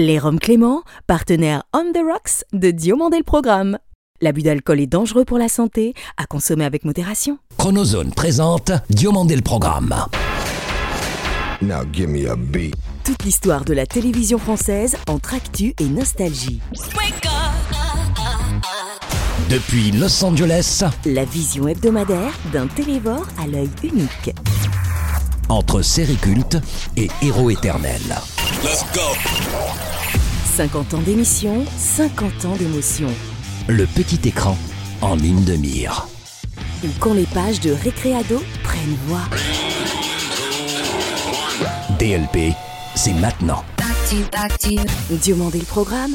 [0.00, 3.78] Les Roms Clément, partenaire On the Rocks de Diomandé le Programme.
[4.20, 7.38] L'abus d'alcool est dangereux pour la santé, à consommer avec modération.
[7.58, 9.92] Chronozone présente Diomandé le Programme.
[11.60, 12.76] Now give me a beat.
[13.02, 16.60] Toute l'histoire de la télévision française entre actu et nostalgie.
[19.50, 24.32] Depuis Los Angeles, La vision hebdomadaire d'un télévore à l'œil unique.
[25.48, 26.58] Entre série culte
[26.96, 28.00] et héros éternel.
[30.56, 33.08] 50 ans d'émission, 50 ans d'émotion.
[33.68, 34.56] Le petit écran
[35.00, 36.08] en ligne de mire.
[36.84, 39.22] Ou quand les pages de Récréado prennent voix.
[41.98, 42.54] DLP,
[42.94, 43.64] c'est maintenant.
[45.10, 46.12] Diomandé le programme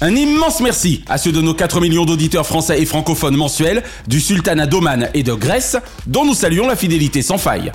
[0.00, 4.20] Un immense merci à ceux de nos 4 millions d'auditeurs français et francophones mensuels du
[4.20, 5.76] Sultanat d'Oman et de Grèce,
[6.06, 7.72] dont nous saluons la fidélité sans faille.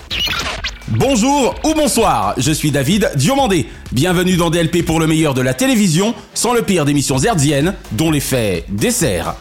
[0.89, 3.67] Bonjour ou bonsoir, je suis David Diomandé.
[3.91, 8.09] Bienvenue dans DLP pour le meilleur de la télévision, sans le pire d'émissions hertziennes, dont
[8.09, 9.35] l'effet dessert.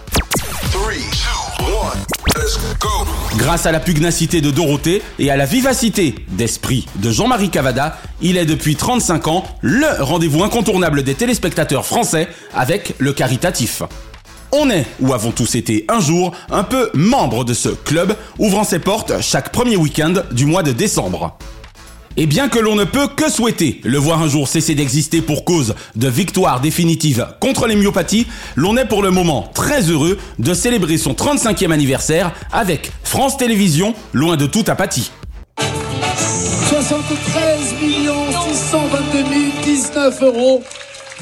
[3.36, 8.38] Grâce à la pugnacité de Dorothée et à la vivacité d'esprit de Jean-Marie Cavada, il
[8.38, 13.84] est depuis 35 ans le rendez-vous incontournable des téléspectateurs français avec le caritatif.
[14.52, 18.64] On est, ou avons tous été un jour, un peu membre de ce club, ouvrant
[18.64, 21.36] ses portes chaque premier week-end du mois de décembre.
[22.18, 25.44] Et bien que l'on ne peut que souhaiter le voir un jour cesser d'exister pour
[25.44, 30.54] cause de victoire définitive contre les myopathies, l'on est pour le moment très heureux de
[30.54, 35.10] célébrer son 35e anniversaire avec France Télévisions, loin de toute apathie.
[36.70, 39.24] 73 622
[39.62, 40.62] 019 euros.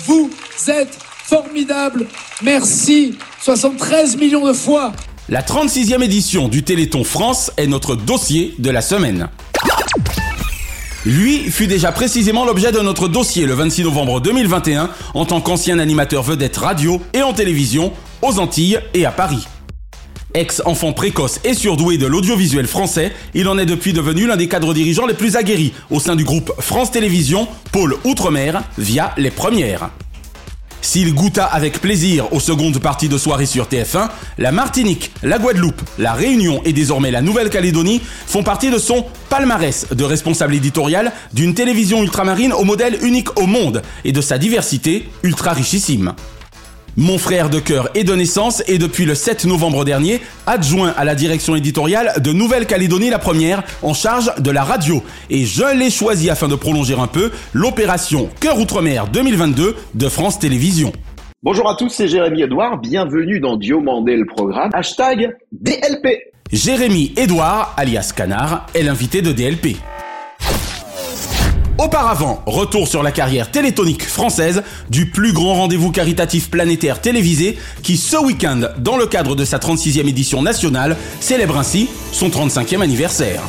[0.06, 0.30] Vous
[0.68, 2.06] êtes formidables.
[2.42, 3.16] Merci.
[3.40, 4.92] 73 millions de fois.
[5.28, 9.28] La 36e édition du Téléthon France est notre dossier de la semaine.
[11.06, 15.78] Lui fut déjà précisément l'objet de notre dossier le 26 novembre 2021 en tant qu'ancien
[15.78, 19.46] animateur vedette radio et en télévision aux Antilles et à Paris.
[20.34, 24.74] Ex-enfant précoce et surdoué de l'audiovisuel français, il en est depuis devenu l'un des cadres
[24.74, 29.90] dirigeants les plus aguerris au sein du groupe France Télévisions, pôle Outre-mer, via les premières.
[30.84, 35.80] S'il goûta avec plaisir aux secondes parties de soirée sur TF1, la Martinique, la Guadeloupe,
[35.98, 41.54] la Réunion et désormais la Nouvelle-Calédonie font partie de son palmarès de responsable éditorial d'une
[41.54, 46.12] télévision ultramarine au modèle unique au monde et de sa diversité ultra richissime.
[46.96, 51.04] Mon frère de cœur et de naissance est depuis le 7 novembre dernier adjoint à
[51.04, 55.90] la direction éditoriale de Nouvelle-Calédonie la première en charge de la radio et je l'ai
[55.90, 60.92] choisi afin de prolonger un peu l'opération Cœur Outre-mer 2022 de France Télévisions.
[61.42, 62.78] Bonjour à tous, c'est Jérémy Edouard.
[62.78, 64.70] Bienvenue dans Diomandé le programme.
[64.72, 66.32] Hashtag DLP.
[66.52, 69.78] Jérémy Edouard, alias Canard, est l'invité de DLP.
[71.76, 77.96] Auparavant, retour sur la carrière télétonique française du plus grand rendez-vous caritatif planétaire télévisé qui
[77.96, 83.42] ce week-end, dans le cadre de sa 36e édition nationale, célèbre ainsi son 35e anniversaire.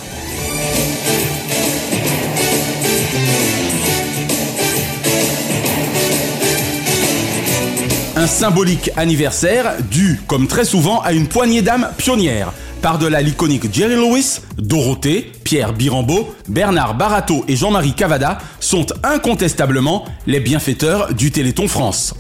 [8.15, 12.51] Un symbolique anniversaire dû, comme très souvent, à une poignée d'âmes pionnières.
[12.85, 20.39] Par-delà l'iconique Jerry Lewis, Dorothée, Pierre Birambeau, Bernard Barato et Jean-Marie Cavada sont incontestablement les
[20.39, 22.13] bienfaiteurs du Téléthon France.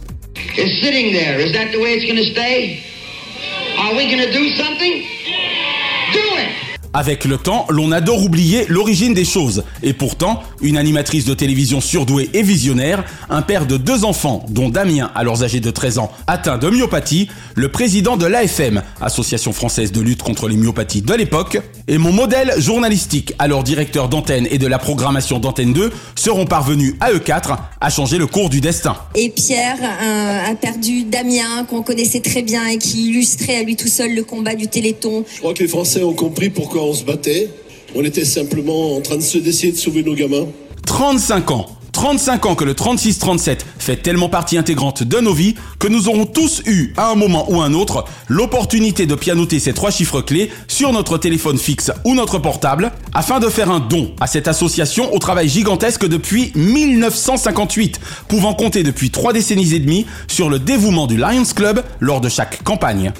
[6.97, 9.65] Avec le temps, l'on adore oublier l'origine des choses.
[9.83, 14.69] Et pourtant, une animatrice de télévision surdouée et visionnaire, un père de deux enfants, dont
[14.69, 19.91] Damien, alors âgé de 13 ans, atteint de myopathie, le président de l'AFM, Association française
[19.91, 24.57] de lutte contre les myopathies de l'époque, et mon modèle journalistique, alors directeur d'antenne et
[24.57, 28.61] de la programmation d'antenne 2, seront parvenus à eux quatre à changer le cours du
[28.61, 28.95] destin.
[29.15, 33.75] Et Pierre a, a perdu Damien, qu'on connaissait très bien et qui illustrait à lui
[33.75, 35.25] tout seul le combat du Téléthon.
[35.31, 37.49] Je crois que les Français ont compris pourquoi on se battait.
[37.95, 40.47] On était simplement en train de se d'essayer de sauver nos gamins.
[40.85, 41.65] 35 ans
[41.95, 46.25] 35 ans que le 36-37 fait tellement partie intégrante de nos vies que nous aurons
[46.25, 50.51] tous eu, à un moment ou un autre, l'opportunité de pianoter ces trois chiffres clés
[50.67, 55.13] sur notre téléphone fixe ou notre portable afin de faire un don à cette association
[55.13, 61.07] au travail gigantesque depuis 1958, pouvant compter depuis trois décennies et demie sur le dévouement
[61.07, 63.13] du Lions Club lors de chaque campagne.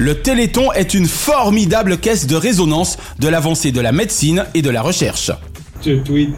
[0.00, 4.70] Le Téléthon est une formidable caisse de résonance de l'avancée de la médecine et de
[4.70, 5.32] la recherche.
[5.84, 6.30] Je tweet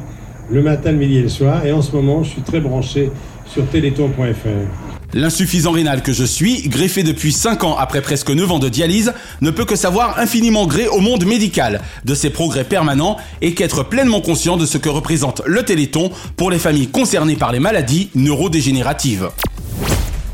[0.50, 1.66] le matin, le midi et le soir.
[1.66, 3.10] Et en ce moment, je suis très branché
[3.44, 5.12] sur téléthon.fr.
[5.12, 9.12] L'insuffisant rénal que je suis, greffé depuis 5 ans après presque 9 ans de dialyse,
[9.42, 13.82] ne peut que savoir infiniment gré au monde médical de ses progrès permanents et qu'être
[13.82, 18.08] pleinement conscient de ce que représente le Téléthon pour les familles concernées par les maladies
[18.14, 19.28] neurodégénératives.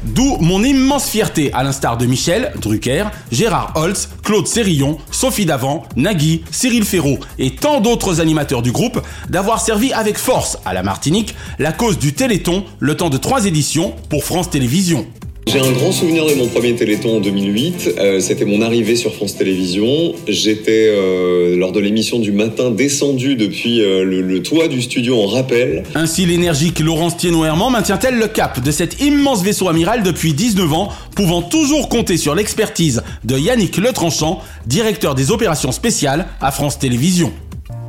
[0.06, 5.82] D'où mon immense fierté, à l'instar de Michel, Drucker, Gérard Holtz, Claude Sérillon, Sophie Davant,
[5.96, 10.84] Nagui, Cyril Ferraud et tant d'autres animateurs du groupe, d'avoir servi avec force à la
[10.84, 15.06] Martinique la cause du Téléthon, le temps de trois éditions pour France Télévisions.
[15.48, 17.94] J'ai un grand souvenir de mon premier Téléthon en 2008.
[17.98, 20.12] Euh, C'était mon arrivée sur France Télévisions.
[20.26, 25.26] J'étais, euh, lors de l'émission du matin, descendu depuis euh, le, toit du studio en
[25.28, 25.84] rappel.
[25.94, 30.88] Ainsi, l'énergique Laurence Thienot-Herman maintient-elle le cap de cet immense vaisseau amiral depuis 19 ans,
[31.14, 37.32] pouvant toujours compter sur l'expertise de Yannick Letranchant, directeur des opérations spéciales à France Télévisions.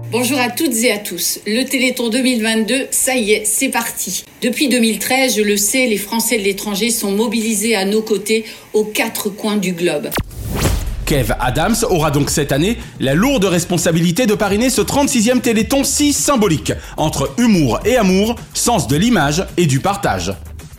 [0.09, 1.41] Bonjour à toutes et à tous.
[1.45, 4.23] Le Téléthon 2022, ça y est, c'est parti.
[4.41, 8.85] Depuis 2013, je le sais, les Français de l'étranger sont mobilisés à nos côtés aux
[8.85, 10.09] quatre coins du globe.
[11.05, 16.13] Kev Adams aura donc cette année la lourde responsabilité de parrainer ce 36e Téléthon si
[16.13, 20.31] symbolique, entre humour et amour, sens de l'image et du partage.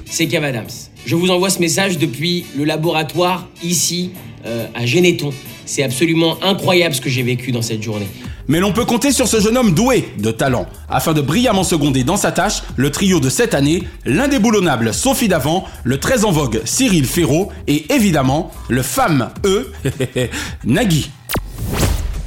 [0.07, 0.71] C'est Kev Adams.
[1.05, 4.13] Je vous envoie ce message depuis le laboratoire ici
[4.47, 5.35] euh, à Généton.
[5.67, 8.09] C'est absolument incroyable ce que j'ai vécu dans cette journée.
[8.49, 12.03] Mais l'on peut compter sur ce jeune homme doué de talent, afin de brillamment seconder
[12.03, 16.62] dans sa tâche le trio de cette année, l'indéboulonnable Sophie Davant, le très en vogue
[16.65, 19.71] Cyril Ferraud et évidemment le femme E,
[20.65, 21.11] Nagui.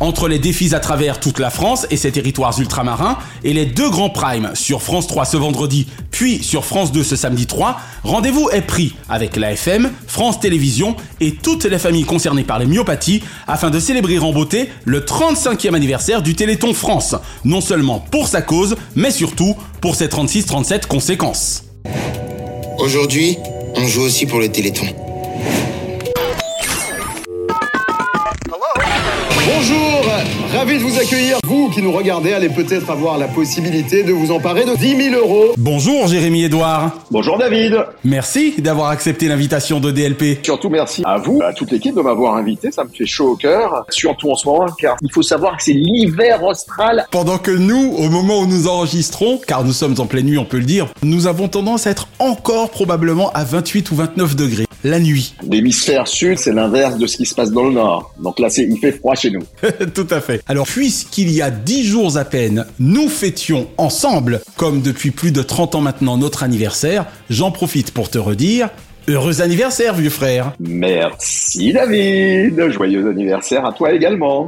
[0.02, 3.92] Entre les défis à travers toute la France et ses territoires ultramarins et les deux
[3.92, 8.50] grands primes sur France 3 ce vendredi, puis sur France 2 ce samedi 3, rendez-vous
[8.52, 13.70] est pris avec l'AFM, France Télévisions et toutes les familles concernées par les myopathies afin
[13.70, 17.16] de célébrer en beauté le 35e anniversaire du Téléthon France,
[17.46, 21.66] non seulement pour sa cause, mais surtout pour ses 36-37 conséquences.
[22.80, 23.38] Aujourd'hui,
[23.76, 24.88] on joue aussi pour le Téléthon.
[29.54, 30.02] Bonjour,
[30.54, 31.38] ravi de vous accueillir.
[31.46, 35.16] Vous qui nous regardez, allez peut-être avoir la possibilité de vous emparer de 10 000
[35.16, 35.54] euros.
[35.58, 36.92] Bonjour Jérémy Edouard.
[37.12, 37.76] Bonjour David.
[38.06, 40.44] Merci d'avoir accepté l'invitation de DLP.
[40.44, 43.36] Surtout merci à vous, à toute l'équipe de m'avoir invité, ça me fait chaud au
[43.36, 43.86] cœur.
[43.90, 47.06] Surtout en ce moment, car il faut savoir que c'est l'hiver austral.
[47.12, 50.46] Pendant que nous, au moment où nous enregistrons, car nous sommes en pleine nuit, on
[50.46, 54.66] peut le dire, nous avons tendance à être encore probablement à 28 ou 29 degrés
[54.84, 55.36] la nuit.
[55.44, 58.14] L'hémisphère sud, c'est l'inverse de ce qui se passe dans le nord.
[58.20, 59.41] Donc là, c'est, il fait froid chez nous.
[59.94, 60.42] Tout à fait.
[60.48, 65.42] Alors, puisqu'il y a 10 jours à peine, nous fêtions ensemble, comme depuis plus de
[65.42, 68.70] 30 ans maintenant, notre anniversaire, j'en profite pour te redire
[69.08, 70.54] Heureux anniversaire, vieux frère.
[70.60, 72.70] Merci, David.
[72.70, 74.48] Joyeux anniversaire à toi également.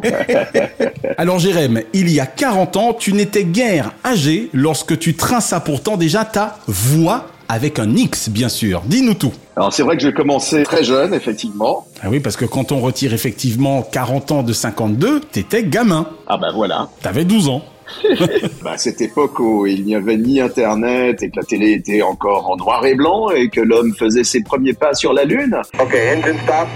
[1.18, 5.98] Alors, Jérém, il y a 40 ans, tu n'étais guère âgé lorsque tu trinças pourtant
[5.98, 8.82] déjà ta voix avec un X, bien sûr.
[8.86, 9.34] Dis-nous tout.
[9.56, 11.86] Alors, c'est vrai que j'ai commencé très jeune, effectivement.
[12.02, 16.08] Ah oui, parce que quand on retire effectivement 40 ans de 52, t'étais gamin.
[16.28, 16.90] Ah ben voilà.
[17.02, 17.64] T'avais 12 ans.
[18.64, 22.02] bah, à cette époque où il n'y avait ni Internet et que la télé était
[22.02, 25.56] encore en noir et blanc et que l'homme faisait ses premiers pas sur la Lune.
[25.80, 26.68] Ok, engine stop.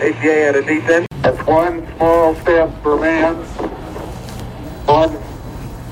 [0.00, 1.06] APA at a descent.
[1.22, 3.36] That's one small step for man.
[4.86, 5.10] One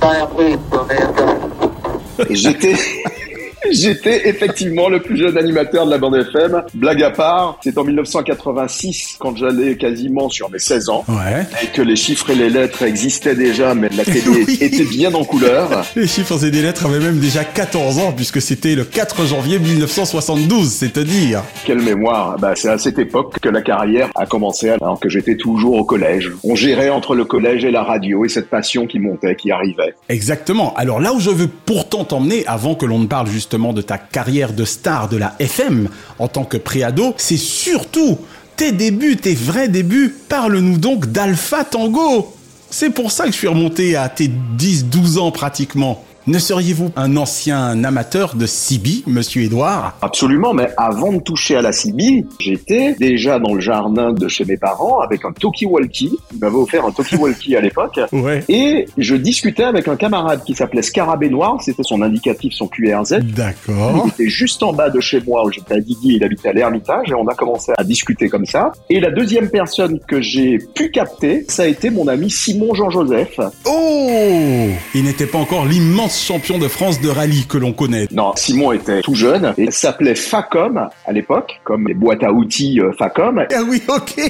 [0.01, 2.31] giant leap for mankind.
[2.31, 2.75] Et j'étais...
[3.73, 6.63] J'étais effectivement le plus jeune animateur de la bande FM.
[6.75, 11.05] Blague à part, c'est en 1986 quand j'allais quasiment sur mes 16 ans.
[11.09, 11.47] Ouais.
[11.63, 14.59] Et que les chiffres et les lettres existaient déjà, mais la télé oui.
[14.61, 15.85] était bien en couleur.
[15.97, 19.59] Les chiffres et les lettres avaient même déjà 14 ans puisque c'était le 4 janvier
[19.59, 21.43] 1972, c'est à dire.
[21.65, 22.37] Quelle mémoire.
[22.39, 25.85] Bah, c'est à cette époque que la carrière a commencé alors que j'étais toujours au
[25.85, 26.33] collège.
[26.45, 29.95] On gérait entre le collège et la radio et cette passion qui montait, qui arrivait.
[30.09, 30.75] Exactement.
[30.75, 33.99] Alors là où je veux pourtant t'emmener avant que l'on ne parle justement de ta
[33.99, 38.19] carrière de star de la FM en tant que préado, c'est surtout
[38.57, 40.15] tes débuts, tes vrais débuts.
[40.29, 42.35] Parle-nous donc d'Alpha Tango.
[42.71, 46.05] C'est pour ça que je suis remonté à tes 10-12 ans pratiquement.
[46.29, 51.63] Ne seriez-vous un ancien amateur de Sibi, monsieur Edouard Absolument, mais avant de toucher à
[51.63, 56.19] la Sibi, j'étais déjà dans le jardin de chez mes parents avec un talkie-walkie.
[56.33, 58.01] Ils m'avaient offert un talkie-walkie à l'époque.
[58.17, 58.43] Ouais.
[58.49, 63.19] Et je discutais avec un camarade qui s'appelait Scarabée Noir, c'était son indicatif, son QRZ.
[63.21, 64.05] D'accord.
[64.07, 66.53] Il était juste en bas de chez moi où j'étais à Guigui, il habitait à
[66.55, 68.73] l'Ermitage et on a commencé à discuter comme ça.
[68.89, 73.39] Et la deuxième personne que j'ai pu capter, ça a été mon ami Simon Jean-Joseph.
[73.67, 78.09] Oh Il n'était pas encore l'immense champion de France de rallye que l'on connaît.
[78.13, 82.81] Non, Simon était tout jeune et s'appelait Facom à l'époque, comme les boîtes à outils
[82.81, 83.45] euh, Facom.
[83.53, 84.21] Ah oui, ok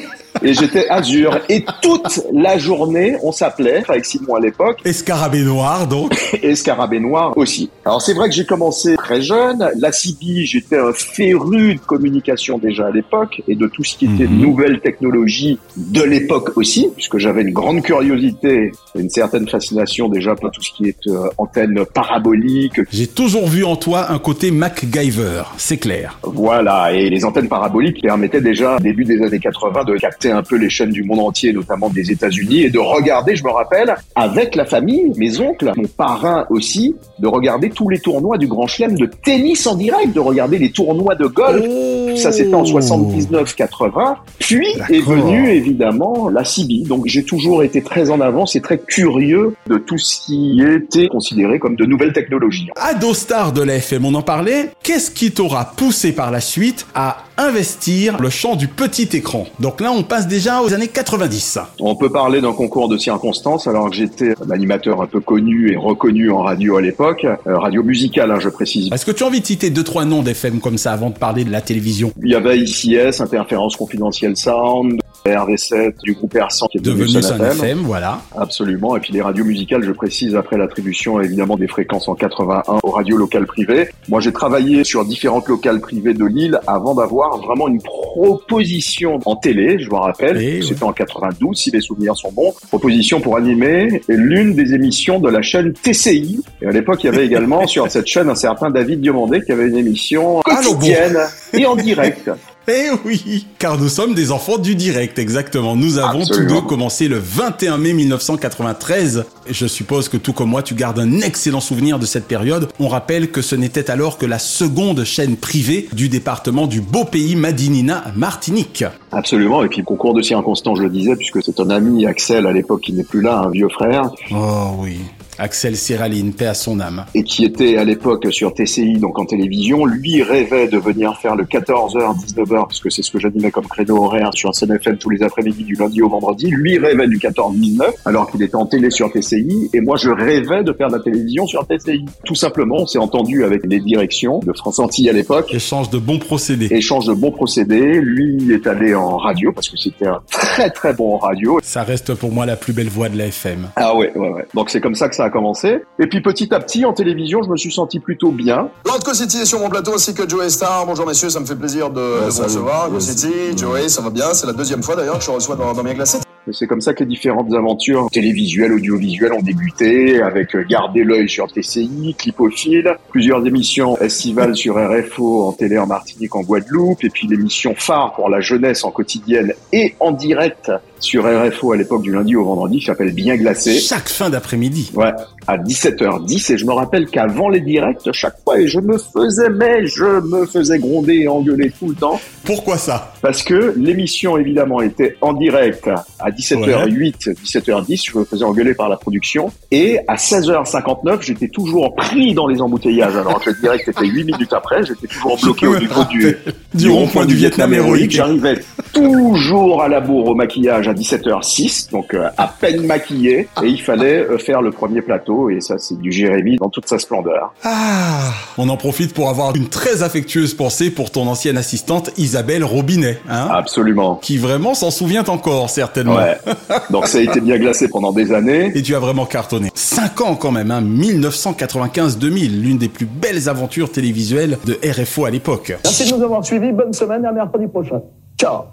[0.43, 1.39] Et j'étais Azur.
[1.49, 4.81] Et toute la journée, on s'appelait, avec Simon à l'époque.
[4.85, 6.15] Escarabée noir, donc.
[6.43, 7.71] Escarabée noir aussi.
[7.85, 9.69] Alors c'est vrai que j'ai commencé très jeune.
[9.79, 14.07] La CB, j'étais un féru de communication déjà à l'époque et de tout ce qui
[14.07, 14.41] était Mhm.
[14.41, 20.51] nouvelles technologies de l'époque aussi, puisque j'avais une grande curiosité, une certaine fascination déjà pour
[20.51, 22.81] tout ce qui est euh, antenne parabolique.
[22.91, 26.19] J'ai toujours vu en toi un côté MacGyver, c'est clair.
[26.23, 30.43] Voilà, et les antennes paraboliques permettaient déjà, au début des années 80, de capter un
[30.43, 33.95] peu les chaînes du monde entier, notamment des États-Unis, et de regarder, je me rappelle,
[34.15, 38.67] avec la famille, mes oncles, mon parrain aussi, de regarder tous les tournois du Grand
[38.67, 41.63] Chelem de tennis en direct, de regarder les tournois de golf.
[41.63, 44.17] Tout ça, c'était en 79-80.
[44.39, 46.85] Puis est venue évidemment la CB.
[46.87, 51.09] Donc j'ai toujours été très en avance et très curieux de tout ce qui était
[51.09, 52.69] considéré comme de nouvelles technologies.
[52.77, 54.71] Ado star de la FM, on en parlait.
[54.83, 59.81] Qu'est-ce qui t'aura poussé par la suite à investir le champ du petit écran Donc
[59.81, 61.59] là, on passe déjà aux années 90.
[61.81, 65.73] On peut parler d'un concours de circonstances alors que j'étais un animateur un peu connu
[65.73, 68.89] et reconnu en radio à l'époque, euh, radio musicale, hein, je précise.
[68.93, 71.19] Est-ce que tu as envie de citer deux trois noms d'FM comme ça avant de
[71.19, 72.13] parler de la télévision?
[72.23, 77.23] Il y avait ICS, Interférence Confidentielle Sound, RV7 du groupe R100 qui est devenu, Devenu
[77.23, 77.79] Sun FM.
[77.81, 78.21] Voilà.
[78.37, 78.97] Absolument.
[78.97, 82.91] Et puis les radios musicales, je précise, après l'attribution évidemment des fréquences en 81 aux
[82.91, 83.89] radios locales privées.
[84.09, 89.37] Moi, j'ai travaillé sur différentes locales privées de Lille avant d'avoir vraiment une proposition en
[89.37, 90.39] télé, je me rappelle.
[90.41, 92.55] Eh C'était en 92, si les souvenirs sont bons.
[92.69, 96.41] Proposition pour animer l'une des émissions de la chaîne TCI.
[96.63, 99.53] Et à l'époque, il y avait également sur cette chaîne un certain David Diomandé qui
[99.53, 101.19] avait une émission quotidienne
[101.53, 102.31] et en direct.
[102.69, 105.77] Eh oui, car nous sommes des enfants du direct, exactement.
[105.77, 106.49] Nous avons Absolument.
[106.49, 109.25] tous deux commencé le 21 mai 1993.
[109.49, 112.69] Je suppose que tout comme moi, tu gardes un excellent souvenir de cette période.
[112.81, 117.05] On rappelle que ce n'était alors que la seconde chaîne privée du département du beau
[117.05, 118.85] pays Madinina, Martinique.
[119.13, 119.63] Absolument.
[119.63, 122.81] Et puis, concours de circonstances, je le disais, puisque c'est un ami, Axel, à l'époque,
[122.81, 124.99] qui n'est plus là, un vieux frère, Oh oui,
[125.39, 127.05] Axel Siraline, paix à son âme.
[127.15, 131.37] et qui était à l'époque sur TCI, donc en télévision, lui rêvait de venir faire
[131.37, 135.11] le 14h, 19h, parce que c'est ce que j'animais comme créneau horaire sur SNFM tous
[135.11, 136.49] les après-midi du lundi au vendredi.
[136.49, 140.65] Lui rêvait du 14-19, alors qu'il était en télé sur TCI, et moi je rêvais
[140.65, 142.05] de faire de la télévision sur TCI.
[142.25, 145.53] Tout simplement, on s'est entendu avec les directions de France Antilles à l'époque.
[145.53, 146.69] Échange de bons procédés.
[146.71, 148.01] Échange de bons procédés.
[148.01, 151.59] Lui est allé en radio, parce que c'était un très très bon radio.
[151.63, 153.69] Ça reste pour moi la plus belle voix de la FM.
[153.77, 154.45] Ah ouais, ouais, ouais.
[154.55, 155.83] Donc c'est comme ça que ça a commencé.
[155.99, 158.69] Et puis petit à petit, en télévision, je me suis senti plutôt bien.
[158.87, 160.87] Lord City est sur mon plateau ainsi que Joey Star.
[160.87, 162.91] Bonjour messieurs, ça me fait plaisir de, de vous recevoir.
[163.01, 164.33] City, Joey, ça va bien?
[164.33, 166.19] C'est la deuxième fois d'ailleurs que je reçois dans, dans glacés.
[166.49, 171.03] Et C'est comme ça que les différentes aventures télévisuelles, audiovisuelles ont débuté, avec euh, Garder
[171.03, 177.03] l'œil sur TCI, Clipophile, plusieurs émissions estivales sur RFO en télé en Martinique, en Guadeloupe,
[177.03, 181.77] et puis l'émission phare pour la jeunesse en quotidienne et en direct sur RFO à
[181.77, 183.79] l'époque du lundi au vendredi, qui s'appelle Bien Glacé.
[183.79, 184.93] Chaque fin d'après-midi.
[184.95, 185.13] Ouais,
[185.47, 189.51] à 17h10 et je me rappelle qu'avant les directs, chaque fois, et je me faisais,
[189.51, 192.21] mais je me faisais gronder et engueuler tout le temps.
[192.45, 193.15] Pourquoi ça?
[193.23, 195.89] Parce que l'émission, évidemment, était en direct
[196.19, 199.53] à 17h08, 17h10, je me faisais engueuler par la production.
[199.71, 203.17] Et à 16h59, j'étais toujours pris dans les embouteillages.
[203.17, 206.37] Alors que le direct était 8 minutes après, j'étais toujours bloqué au niveau du,
[206.75, 208.11] Du rond-point du Vietnam héroïque.
[208.11, 208.59] J'arrivais
[208.93, 213.49] toujours à la bourre au maquillage à 17h06, donc euh, à peine maquillé.
[213.63, 215.51] Et il fallait euh, faire le premier plateau.
[215.51, 217.55] Et ça, c'est du Jérémy dans toute sa splendeur.
[217.65, 222.65] Ah On en profite pour avoir une très affectueuse pensée pour ton ancienne assistante Isabelle
[222.65, 224.17] Robinet, hein Absolument.
[224.17, 226.17] Qui vraiment s'en souvient encore, certainement.
[226.17, 226.39] Ouais.
[226.91, 228.73] Donc ça a été bien glacé pendant des années.
[228.75, 229.71] Et tu as vraiment cartonné.
[229.75, 235.31] 5 ans quand même, hein, 1995-2000, l'une des plus belles aventures télévisuelles de RFO à
[235.31, 235.77] l'époque.
[235.85, 236.73] Merci de nous avoir suivis.
[236.73, 238.01] Bonne semaine et à mercredi prochain.
[238.39, 238.65] Ciao.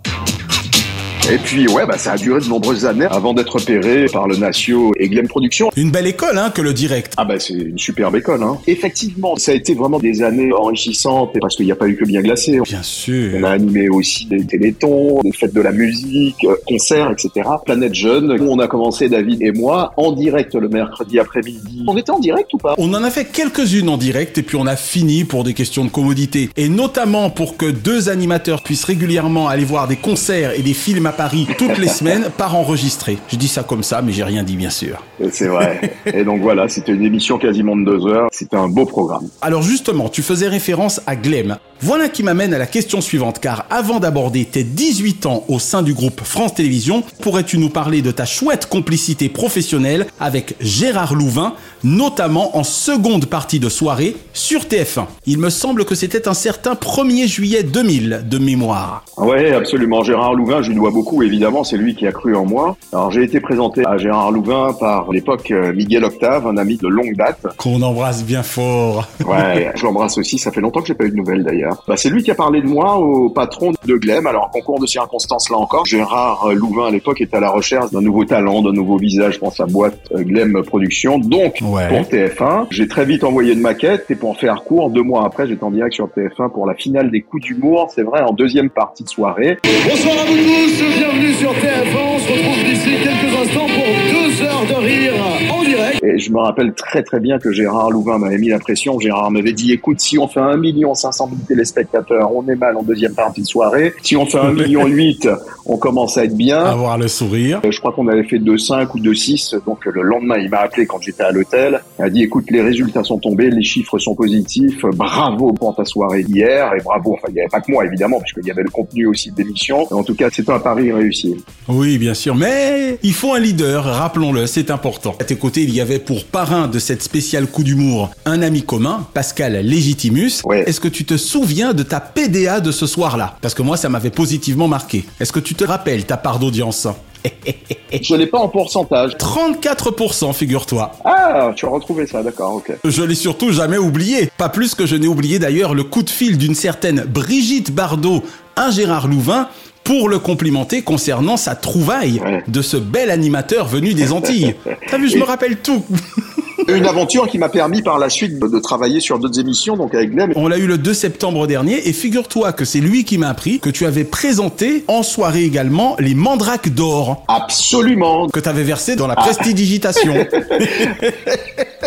[1.32, 4.36] Et puis ouais, bah ça a duré de nombreuses années avant d'être repéré par le
[4.36, 5.70] Natio et Glen Productions.
[5.78, 7.14] Une belle école, hein, que le direct.
[7.16, 8.44] Ah bah c'est une superbe école.
[8.44, 8.58] Hein.
[8.68, 12.04] Effectivement, ça a été vraiment des années enrichissantes parce qu'il n'y a pas eu que
[12.04, 12.60] bien glacé.
[12.60, 13.38] Bien sûr.
[13.40, 17.50] On a animé aussi des télétons, des fêtes de la musique, euh, concerts, etc.
[17.66, 21.86] Planète Jeune, où on a commencé David et moi en direct le mercredi après-midi.
[21.88, 22.76] On était en direct ou pas?
[22.78, 25.86] On en a fait quelques-unes en direct et puis on a fini pour des questions
[25.86, 26.50] de commodité.
[26.58, 31.06] Et notamment pour que deux animateurs puissent régulièrement aller voir des concerts et des films
[31.06, 33.18] à Paris toutes les semaines par enregistré.
[33.30, 35.04] Je dis ça comme ça, mais j'ai rien dit bien sûr.
[35.32, 35.94] C'est vrai.
[36.06, 38.28] et donc voilà, c'était une émission quasiment de deux heures.
[38.32, 39.28] C'était un beau programme.
[39.42, 41.58] Alors justement, tu faisais référence à Glem.
[41.82, 45.82] Voilà qui m'amène à la question suivante, car avant d'aborder tes 18 ans au sein
[45.82, 51.56] du groupe France Télévisions, pourrais-tu nous parler de ta chouette complicité professionnelle avec Gérard Louvain,
[51.84, 56.74] notamment en seconde partie de soirée sur TF1 Il me semble que c'était un certain
[56.74, 59.06] 1er juillet 2000 de mémoire.
[59.18, 60.04] Ouais, absolument.
[60.04, 62.78] Gérard Louvain, je lui dois beaucoup évidemment, c'est lui qui a cru en moi.
[62.92, 66.88] Alors j'ai été présenté à Gérard Louvain par l'époque euh, Miguel Octave, un ami de
[66.88, 67.46] longue date.
[67.58, 69.08] Qu'on embrasse bien fort.
[69.34, 71.82] Ouais, je l'embrasse aussi, ça fait longtemps que j'ai pas eu de nouvelles d'ailleurs.
[71.88, 74.28] Bah, c'est lui qui a parlé de moi au patron de Glem.
[74.28, 78.02] Alors, concours de circonstances là encore, Gérard Louvain à l'époque était à la recherche d'un
[78.02, 81.18] nouveau talent, d'un nouveau visage pour sa boîte euh, Glem Productions.
[81.18, 81.88] Donc, Ouais.
[81.88, 85.26] pour TF1, j'ai très vite envoyé une maquette et pour en faire court, deux mois
[85.26, 88.32] après, j'étais en direct sur TF1 pour la finale des coups d'humour, c'est vrai, en
[88.34, 89.58] deuxième partie de soirée.
[89.90, 91.98] Bonsoir à vous tous, bienvenue sur TF1.
[92.16, 95.14] On se retrouve d'ici quelques instants pour deux heures de rire
[95.52, 96.04] en direct.
[96.04, 99.00] Et je me rappelle très très bien que Gérard Louvain m'avait mis la pression.
[99.00, 102.78] Gérard m'avait dit, écoute, si on fait 1 million 500 000 téléspectateurs, on est mal
[102.78, 103.94] en deuxième partie de soirée.
[104.04, 105.28] Si on fait 1 million 8,
[105.66, 106.60] on commence à être bien.
[106.60, 107.62] Avoir le sourire.
[107.66, 109.64] Euh, Je crois qu'on avait fait 2,5 ou 2,6.
[109.66, 111.63] Donc le lendemain, il m'a appelé quand j'étais à l'hôtel.
[112.00, 114.82] Il a dit, écoute, les résultats sont tombés, les chiffres sont positifs.
[114.94, 116.74] Bravo pour ta soirée d'hier.
[116.78, 119.06] Et bravo, enfin, il n'y avait pas que moi, évidemment, puisqu'il y avait le contenu
[119.06, 119.88] aussi de l'émission.
[119.92, 121.36] En tout cas, c'était un pari réussi.
[121.68, 125.16] Oui, bien sûr, mais il faut un leader, rappelons-le, c'est important.
[125.20, 128.64] À tes côtés, il y avait pour parrain de cette spéciale coup d'humour un ami
[128.64, 130.42] commun, Pascal Légitimus.
[130.66, 133.38] Est-ce que tu te souviens de ta PDA de ce soir-là?
[133.42, 135.06] Parce que moi, ça m'avait positivement marqué.
[135.20, 136.88] Est-ce que tu te rappelles ta part d'audience?
[138.02, 139.12] Je l'ai pas en pourcentage.
[139.18, 140.92] 34%, figure-toi.
[141.06, 142.74] Ah, tu as retrouvé ça, d'accord, ok.
[142.84, 144.30] Je l'ai surtout jamais oublié.
[144.38, 148.24] Pas plus que je n'ai oublié d'ailleurs le coup de fil d'une certaine Brigitte Bardot
[148.56, 149.48] à Gérard Louvain
[149.84, 154.56] pour le complimenter concernant sa trouvaille de ce bel animateur venu des Antilles.
[154.90, 155.84] T'as vu, je me rappelle tout.
[156.68, 160.12] Une aventure qui m'a permis par la suite de, travailler sur d'autres émissions, donc avec
[160.12, 160.32] Glem.
[160.36, 163.60] On l'a eu le 2 septembre dernier et figure-toi que c'est lui qui m'a appris
[163.60, 167.24] que tu avais présenté en soirée également les mandrakes d'or.
[167.28, 168.28] Absolument.
[168.30, 170.14] Que tu avais versé dans la prestidigitation.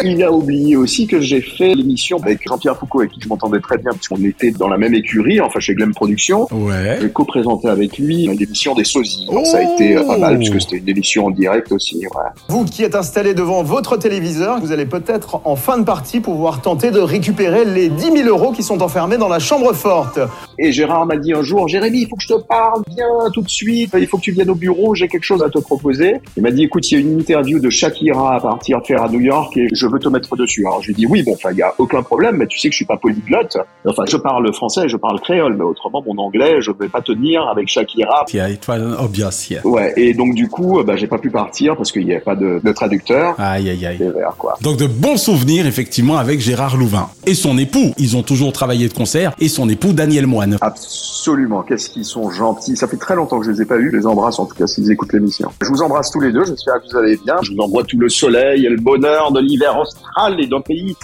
[0.05, 3.61] Il a oublié aussi que j'ai fait l'émission avec Jean-Pierre Foucault, avec qui je m'entendais
[3.61, 6.47] très bien, puisqu'on était dans la même écurie, enfin chez Glem Productions.
[6.53, 6.99] Ouais.
[7.01, 9.27] J'ai co-présenté avec lui l'émission des sosies.
[9.27, 11.97] Donc ça a été euh, pas mal, puisque c'était une émission en direct aussi.
[11.99, 12.25] Ouais.
[12.49, 16.61] Vous qui êtes installé devant votre téléviseur, vous allez peut-être en fin de partie pouvoir
[16.61, 20.19] tenter de récupérer les 10 000 euros qui sont enfermés dans la chambre forte.
[20.59, 23.43] Et Gérard m'a dit un jour, Jérémy, il faut que je te parle, viens tout
[23.43, 26.17] de suite, il faut que tu viennes au bureau, j'ai quelque chose à te proposer.
[26.37, 29.05] Il m'a dit, écoute, il y a une interview de Shakira à partir de faire
[29.05, 30.67] à New York et je veux te mettre dessus.
[30.67, 32.67] Alors je lui dis, oui, bon, enfin, il y a aucun problème, mais tu sais
[32.69, 33.57] que je suis pas polyglotte.
[33.87, 37.47] Enfin, je parle français, je parle créole, mais autrement, mon anglais, je vais pas tenir
[37.49, 38.25] avec Shakira.
[38.33, 39.65] Yeah, it was obvious, yeah.
[39.65, 42.35] Ouais, et donc du coup, bah, j'ai pas pu partir parce qu'il n'y avait pas
[42.35, 43.37] de, de traducteur.
[43.39, 44.13] Aïe, aïe, aïe.
[44.47, 44.59] Quoi.
[44.63, 47.09] Donc de bons souvenirs effectivement avec Gérard Louvain.
[47.27, 50.57] Et son époux, ils ont toujours travaillé de concert, et son époux Daniel Moine.
[50.61, 52.77] Absolument, qu'est-ce qu'ils sont gentils.
[52.77, 53.91] Ça fait très longtemps que je les ai pas eus.
[53.93, 55.51] Je les embrasse en tout cas s'ils écoutent l'émission.
[55.63, 57.37] Je vous embrasse tous les deux, j'espère que vous allez bien.
[57.43, 60.95] Je vous envoie tout le soleil et le bonheur de l'hiver austral et d'un pays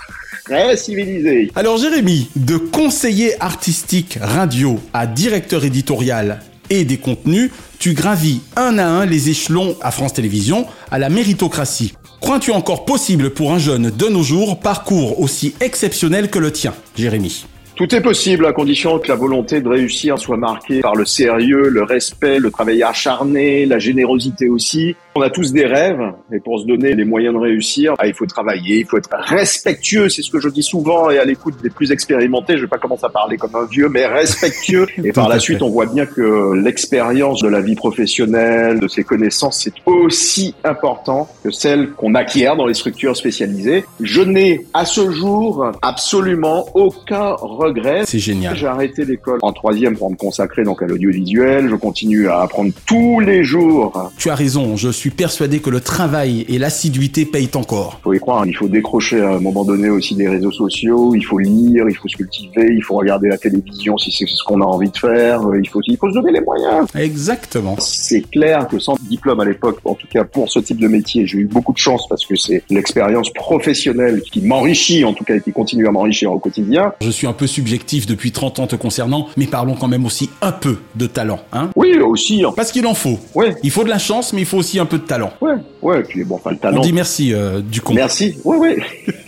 [0.45, 1.51] très civilisé.
[1.57, 6.41] Alors Jérémy, de conseiller artistique radio à directeur éditorial
[6.73, 11.11] et des contenus, tu gravis un à un les échelons à France Télévisions à la
[11.11, 11.93] méritocratie.
[12.21, 16.73] Crois-tu encore possible pour un jeune de nos jours parcours aussi exceptionnel que le tien,
[16.97, 17.45] Jérémy?
[17.75, 21.69] Tout est possible à condition que la volonté de réussir soit marquée par le sérieux,
[21.69, 24.95] le respect, le travail acharné, la générosité aussi.
[25.15, 26.01] On a tous des rêves
[26.33, 29.11] et pour se donner les moyens de réussir, ah, il faut travailler, il faut être
[29.13, 32.69] respectueux, c'est ce que je dis souvent et à l'écoute des plus expérimentés, je vais
[32.69, 34.87] pas commencer à parler comme un vieux, mais respectueux.
[35.05, 39.05] Et par la suite, on voit bien que l'expérience de la vie professionnelle, de ses
[39.05, 43.85] connaissances, c'est aussi important que celle qu'on acquiert dans les structures spécialisées.
[44.01, 48.03] Je n'ai à ce jour absolument aucun regret.
[48.07, 48.57] C'est génial.
[48.57, 51.69] J'ai arrêté l'école en troisième pour me consacrer donc à l'audiovisuel.
[51.69, 54.11] Je continue à apprendre tous les jours.
[54.17, 58.01] Tu as raison, je suis persuadé que le travail et l'assiduité payent encore.
[58.03, 61.23] faut y croire, il faut décrocher à un moment donné aussi des réseaux sociaux, il
[61.23, 64.61] faut lire, il faut se cultiver, il faut regarder la télévision si c'est ce qu'on
[64.61, 66.87] a envie de faire, il faut, il faut se donner les moyens.
[66.95, 67.77] Exactement.
[67.79, 71.27] C'est clair que sans diplôme à l'époque, en tout cas pour ce type de métier,
[71.27, 75.37] j'ai eu beaucoup de chance parce que c'est l'expérience professionnelle qui m'enrichit, en tout cas,
[75.37, 76.93] et qui continue à m'enrichir au quotidien.
[77.01, 80.31] Je suis un peu subjectif depuis 30 ans te concernant, mais parlons quand même aussi
[80.41, 82.43] un peu de talent, hein Oui, aussi.
[82.57, 83.19] Parce qu'il en faut.
[83.35, 83.57] Ouais.
[83.63, 85.33] Il faut de la chance, mais il faut aussi un peu de talent.
[85.41, 86.79] Ouais, ouais, et puis bon, enfin le talent.
[86.79, 87.95] On dit merci euh, du con.
[87.95, 88.37] Merci.
[88.45, 88.77] Ouais, ouais.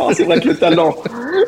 [0.00, 0.94] Ah, c'est vrai que le talent,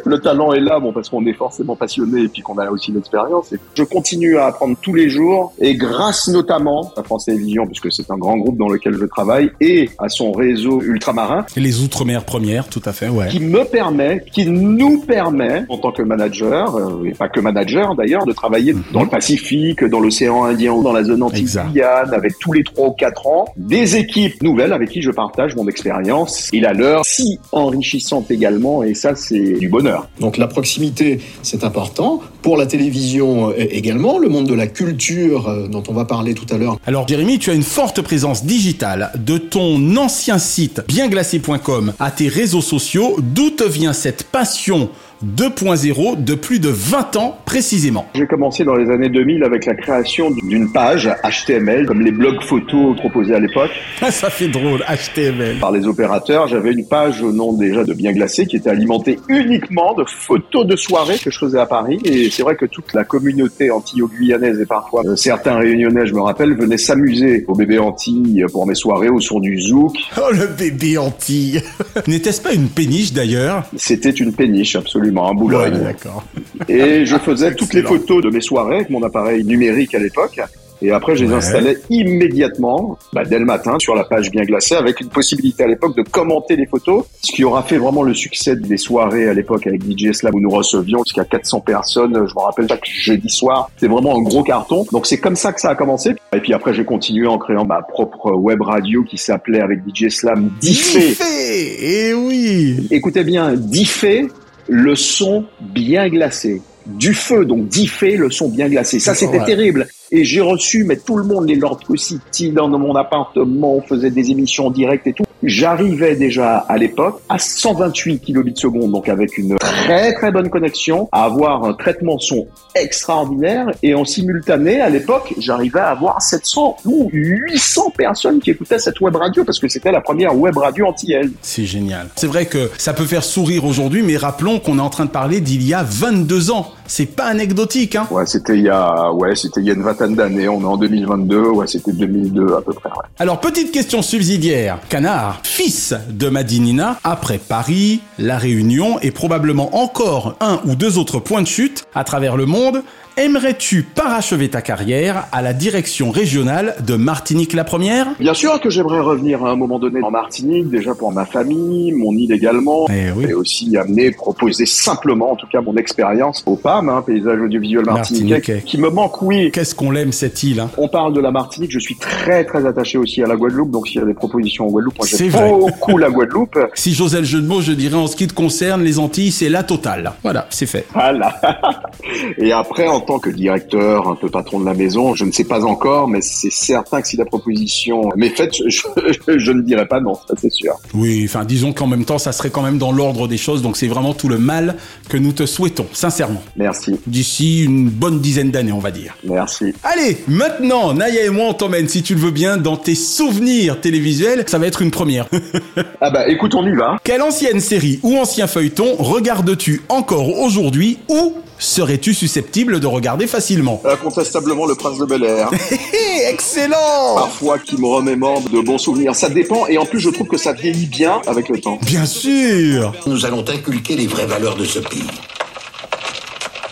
[0.04, 2.90] le talent est là, bon, parce qu'on est forcément passionné et puis qu'on a aussi
[2.92, 3.54] l'expérience.
[3.74, 8.10] Je continue à apprendre tous les jours et grâce notamment à France Télévisions, puisque c'est
[8.10, 11.46] un grand groupe dans lequel je travaille, et à son réseau ultramarin.
[11.56, 13.28] Et les Outre-mer premières, tout à fait, ouais.
[13.28, 17.94] Qui me permet, qui nous permet, en tant que manager, euh, et pas que manager
[17.94, 18.82] d'ailleurs, de travailler Mhm.
[18.92, 22.88] dans le Pacifique, dans l'océan Indien ou dans la zone antilliane, avec tous les trois
[23.26, 28.30] ans, des équipes nouvelles avec qui je partage mon expérience et la leur, si enrichissante
[28.30, 29.80] également, et ça c'est du bonheur.
[29.80, 30.08] bonheur.
[30.20, 32.20] Donc la proximité, c'est important.
[32.42, 36.34] Pour la télévision euh, également, le monde de la culture euh, dont on va parler
[36.34, 36.78] tout à l'heure.
[36.86, 42.28] Alors Jérémy, tu as une forte présence digitale de ton ancien site bienglacé.com à tes
[42.28, 43.16] réseaux sociaux.
[43.20, 44.90] D'où te vient cette passion
[45.22, 48.06] 2.0 de plus de 20 ans précisément.
[48.14, 52.40] J'ai commencé dans les années 2000 avec la création d'une page HTML, comme les blogs
[52.42, 53.70] photos proposés à l'époque.
[54.10, 55.58] Ça fait drôle, HTML.
[55.58, 59.18] Par les opérateurs, j'avais une page au nom déjà de Bien Glacé qui était alimentée
[59.28, 61.98] uniquement de photos de soirées que je faisais à Paris.
[62.06, 66.22] Et c'est vrai que toute la communauté antillo-guyanaise et parfois euh, certains réunionnais, je me
[66.22, 69.96] rappelle, venaient s'amuser au bébé Antilles pour mes soirées au son du zouk.
[70.16, 71.62] Oh le bébé Antilles
[72.06, 73.64] N'était-ce pas une péniche d'ailleurs?
[73.76, 75.74] C'était une péniche, absolument un Boulogne.
[75.74, 76.24] Ouais, d'accord.
[76.68, 80.40] Et je faisais toutes les photos de mes soirées avec mon appareil numérique à l'époque.
[80.82, 81.36] Et après, je les Ouais.
[81.36, 85.66] installais immédiatement, bah, dès le matin, sur la page bien glacée, avec une possibilité à
[85.66, 89.34] l'époque de commenter les photos, ce qui aura fait vraiment le succès des soirées à
[89.34, 92.14] l'époque avec DJ Slab où nous recevions jusqu'à 400 personnes.
[92.14, 94.86] Je me rappelle chaque jeudi soir, c'était vraiment un gros carton.
[94.90, 96.12] Donc c'est comme ça que ça a commencé.
[96.34, 100.08] Et puis après, j'ai continué en créant ma propre web radio qui s'appelait avec DJ
[100.08, 101.08] Slam Diffé.
[101.08, 104.28] Diffé Et oui Écoutez bien, Diffé,
[104.70, 106.62] le son bien glacé.
[106.86, 108.98] Du feu, donc Diffé, le son bien glacé.
[109.00, 109.44] Ça, c'était Ouais.
[109.44, 109.88] terrible.
[110.12, 114.10] Et j'ai reçu, mais tout le monde, les Lord City dans mon appartement, on faisait
[114.10, 115.22] des émissions en direct et tout.
[115.42, 121.08] J'arrivais déjà à l'époque à 128 kilobits seconde, donc avec une très très bonne connexion,
[121.12, 126.76] à avoir un traitement son extraordinaire et en simultané, à l'époque, j'arrivais à avoir 700
[126.84, 130.86] ou 800 personnes qui écoutaient cette web radio parce que c'était la première web radio
[130.86, 131.30] antillaise.
[131.40, 132.08] C'est génial.
[132.16, 135.10] C'est vrai que ça peut faire sourire aujourd'hui, mais rappelons qu'on est en train de
[135.10, 136.74] parler d'il y a 22 ans.
[136.90, 139.84] C'est pas anecdotique, hein Ouais, c'était il y a, ouais, c'était il y a une
[139.84, 140.48] vingtaine d'années.
[140.48, 141.38] On est en 2022.
[141.50, 142.88] Ouais, c'était 2002 à peu près.
[142.88, 143.04] Ouais.
[143.20, 144.80] Alors, petite question subsidiaire.
[144.88, 151.20] Canard, fils de Madinina, après Paris, La Réunion et probablement encore un ou deux autres
[151.20, 152.82] points de chute à travers le monde,
[153.20, 158.06] aimerais-tu parachever ta carrière à la direction régionale de Martinique la Première?
[158.18, 161.92] Bien sûr que j'aimerais revenir à un moment donné en Martinique, déjà pour ma famille,
[161.92, 166.88] mon île également, et aussi amener, proposer simplement, en tout cas, mon expérience au PAM,
[166.88, 168.62] hein, paysage audiovisuel martiniquais, Martiniquais.
[168.64, 169.50] qui me manque, oui.
[169.50, 170.70] Qu'est-ce qu'on l'aime cette île hein?
[170.78, 173.86] On parle de la Martinique, je suis très très attaché aussi à la Guadeloupe, donc
[173.86, 176.58] s'il y a des propositions en Guadeloupe, moi j'aime beaucoup la Guadeloupe.
[176.74, 179.30] Si j'osais le jeu de mots, je dirais en ce qui te concerne, les Antilles,
[179.30, 180.12] c'est la totale.
[180.22, 180.86] Voilà, c'est fait.
[180.94, 181.38] Voilà.
[182.38, 185.42] Et après, en tant que directeur, un peu patron de la maison, je ne sais
[185.44, 188.78] pas encore, mais c'est certain que si la proposition m'est faite, je,
[189.26, 190.74] je- je ne dirai pas non, ça c'est sûr.
[190.94, 193.76] Oui, enfin, disons qu'en même temps, ça serait quand même dans l'ordre des choses, donc
[193.76, 194.76] c'est vraiment tout le mal
[195.08, 196.42] que nous te souhaitons, sincèrement.
[196.56, 197.00] Merci.
[197.08, 199.16] D'ici une bonne dizaine d'années, on va dire.
[199.24, 199.74] Merci.
[199.82, 203.80] Allez, maintenant, Naya et moi, on t'emmène, si tu le veux bien, dans tes souvenirs
[203.80, 204.44] télévisuels.
[204.46, 205.26] Ça va être une première.
[206.00, 206.96] ah bah, écoute, on y va.
[207.02, 213.80] Quelle ancienne série ou ancien feuilleton regardes-tu encore aujourd'hui ou serais-tu susceptible de regarder facilement
[213.84, 215.50] Incontestablement le prince de Bel Air.
[216.28, 219.14] Excellent Parfois qui me remémore de bons souvenirs.
[219.14, 221.78] Ça dépend et en plus je trouve que ça vieillit bien avec le temps.
[221.82, 225.04] Bien sûr Nous allons inculquer les vraies valeurs de ce pays.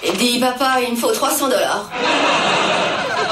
[0.04, 1.90] Il dit, papa, il me faut 300 dollars.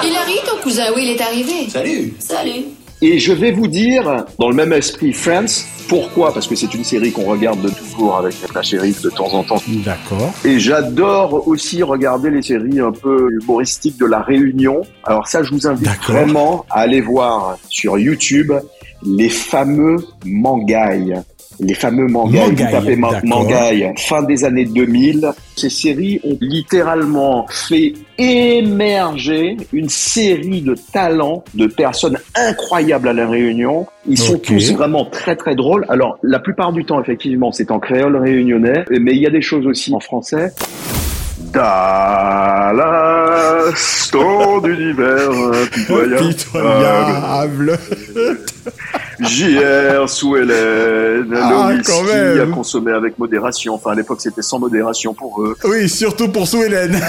[0.05, 1.69] Hilary, ton cousin Will est arrivé.
[1.71, 2.65] Salut Salut.
[3.03, 6.85] Et je vais vous dire, dans le même esprit, Friends, pourquoi Parce que c'est une
[6.85, 9.63] série qu'on regarde de toujours avec la shérif de temps en temps.
[9.67, 10.33] D'accord.
[10.45, 14.83] Et j'adore aussi regarder les séries un peu humoristiques de la Réunion.
[15.05, 18.53] Alors ça, je vous invite vraiment à aller voir sur YouTube
[19.03, 21.15] les fameux mangaïs.
[21.61, 22.41] Les fameux mangaïs.
[22.43, 23.29] Vous Mangaïs, tapez ma- d'accord.
[23.29, 25.31] mangaïs, fin des années 2000.
[25.57, 33.27] Ces séries ont littéralement fait émerger une série de talents, de personnes incroyables à la
[33.27, 33.87] Réunion.
[34.07, 35.87] Ils sont tous vraiment très très drôles.
[35.89, 39.41] Alors la plupart du temps, effectivement, c'est en créole réunionnais, mais il y a des
[39.43, 40.53] choses aussi en français.
[42.67, 46.25] Dallas, ton univers impitoyable.
[46.25, 47.79] Impitoyable.
[49.21, 53.75] JR sous Ah, le quand whisky à consommer avec modération.
[53.75, 55.57] Enfin, à l'époque, c'était sans modération pour eux.
[55.65, 57.01] Oui, surtout pour Sue Hélène.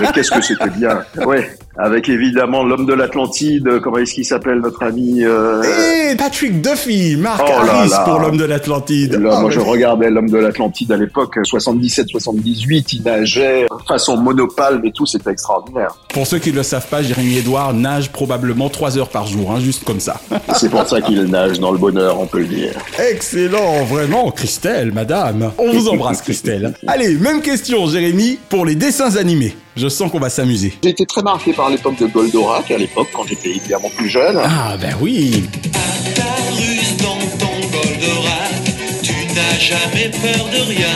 [0.00, 1.02] Mais qu'est-ce que c'était bien.
[1.24, 5.62] Ouais, avec évidemment l'homme de l'Atlantide, comment est-ce qu'il s'appelle, notre ami euh...
[6.10, 8.04] Et Patrick Duffy, Marc Oh Harris là.
[8.04, 9.20] pour l'homme de l'Atlantide.
[9.30, 14.92] Ah, moi, je regardais l'homme de l'Atlantide à l'époque, 77-78, il nageait façon monopale et
[14.92, 15.94] tout, c'était extraordinaire.
[16.12, 19.52] Pour ceux qui ne le savent pas, Jérémy Edouard nage probablement 3 heures par jour,
[19.52, 20.20] hein, juste comme ça.
[20.54, 22.72] C'est pour ça qu'il nage dans le bonheur, on peut le dire.
[23.10, 25.50] Excellent, vraiment, Christelle, madame.
[25.58, 26.74] On vous embrasse, Christelle.
[26.86, 29.54] Allez, même question, Jérémy, pour les dessins animés.
[29.76, 30.72] Je sens qu'on va s'amuser.
[30.82, 34.38] J'ai été très marqué par l'époque de Goldorak, à l'époque, quand j'étais évidemment plus jeune.
[34.42, 35.44] Ah, ben oui.
[36.56, 38.64] ruse dans ton Goldorak,
[39.02, 40.86] tu n'as jamais peur de rien.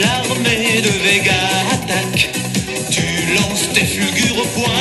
[0.00, 1.32] l'armée de Vega
[1.72, 2.30] attaque,
[2.90, 4.72] tu lances tes fulgures au point.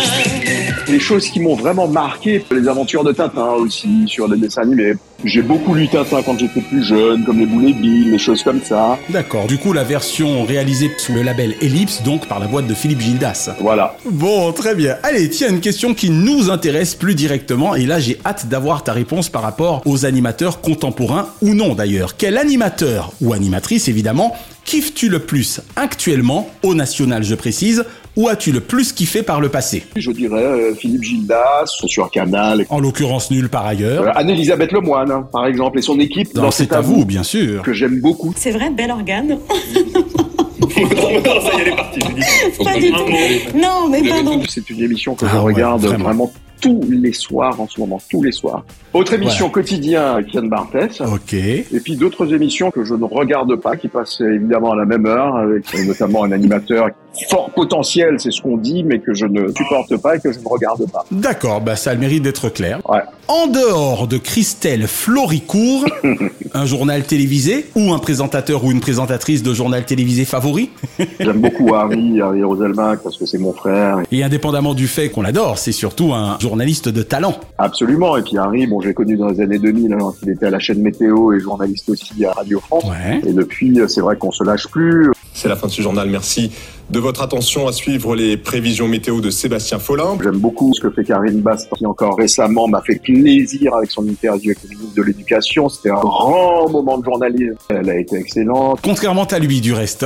[0.88, 4.94] Les choses qui m'ont vraiment marqué, les aventures de Tintin aussi, sur les dessins animés.
[5.26, 8.62] J'ai beaucoup lu Tintin quand j'étais plus jeune, comme les Boulet Bill, les choses comme
[8.62, 8.98] ça.
[9.10, 12.74] D'accord, du coup la version réalisée sous le label Ellipse, donc par la boîte de
[12.74, 13.52] Philippe Gildas.
[13.60, 13.96] Voilà.
[14.10, 14.98] Bon, très bien.
[15.04, 18.92] Allez, tiens, une question qui nous intéresse plus directement, et là j'ai hâte d'avoir ta
[18.92, 22.18] réponse par rapport aux animateurs contemporains, ou non d'ailleurs.
[22.18, 28.52] Quel animateur, ou animatrice évidemment, kiffes-tu le plus actuellement, au national je précise, ou as-tu
[28.52, 29.84] le plus kiffé par le passé?
[29.96, 32.66] Je dirais euh, Philippe Gildas, sur Canal.
[32.70, 34.04] En l'occurrence nul par ailleurs.
[34.04, 37.62] Euh, Anne-Elisabeth Lemoine, hein, par exemple, et son équipe Dans C'est à vous, bien sûr.
[37.62, 38.34] que j'aime beaucoup.
[38.36, 39.38] C'est vrai, bel organe.
[40.74, 42.00] ça y est, elle est partie.
[42.64, 43.58] Pas du tout.
[43.58, 44.42] Non, mais pardon.
[44.50, 46.04] C'est une émission que Ah je ouais, regarde vraiment.
[46.06, 46.34] vraiment.
[46.64, 48.64] Tous les soirs en ce moment, tous les soirs.
[48.94, 51.02] Autre émission quotidien avec Yann Barthès.
[51.02, 51.34] Ok.
[51.34, 55.06] Et puis d'autres émissions que je ne regarde pas, qui passent évidemment à la même
[55.06, 56.90] heure, avec notamment un animateur
[57.30, 60.40] fort potentiel, c'est ce qu'on dit, mais que je ne supporte pas et que je
[60.40, 61.06] ne regarde pas.
[61.12, 62.80] D'accord, bah ça a le mérite d'être clair.
[62.90, 63.02] Ouais.
[63.28, 65.86] En dehors de Christelle Floricourt,
[66.54, 70.72] un journal télévisé ou un présentateur ou une présentatrice de journal télévisé favori?
[71.20, 74.00] J'aime beaucoup Harry, Harry Roselmack, parce que c'est mon frère.
[74.12, 77.34] Et indépendamment du fait qu'on l'adore, c'est surtout un journaliste de talent.
[77.58, 78.16] Absolument.
[78.16, 80.60] Et puis Harry, bon, j'ai connu dans les années 2000, alors qu'il était à la
[80.60, 82.84] chaîne Météo et journaliste aussi à Radio France.
[82.84, 83.22] Ouais.
[83.28, 85.10] Et depuis, euh, c'est vrai qu'on se lâche plus.
[85.34, 86.08] C'est la fin de ce journal.
[86.12, 86.52] Merci
[86.92, 90.16] de votre attention à suivre les prévisions météo de Sébastien Follin.
[90.22, 94.08] J'aime beaucoup ce que fait Karine Bass, qui encore récemment m'a fait plaisir avec son
[94.08, 95.70] interview avec le ministre de l'Éducation.
[95.70, 97.56] C'était un grand moment de journalisme.
[97.70, 98.80] Elle a été excellente.
[98.84, 100.06] Contrairement à lui, du reste.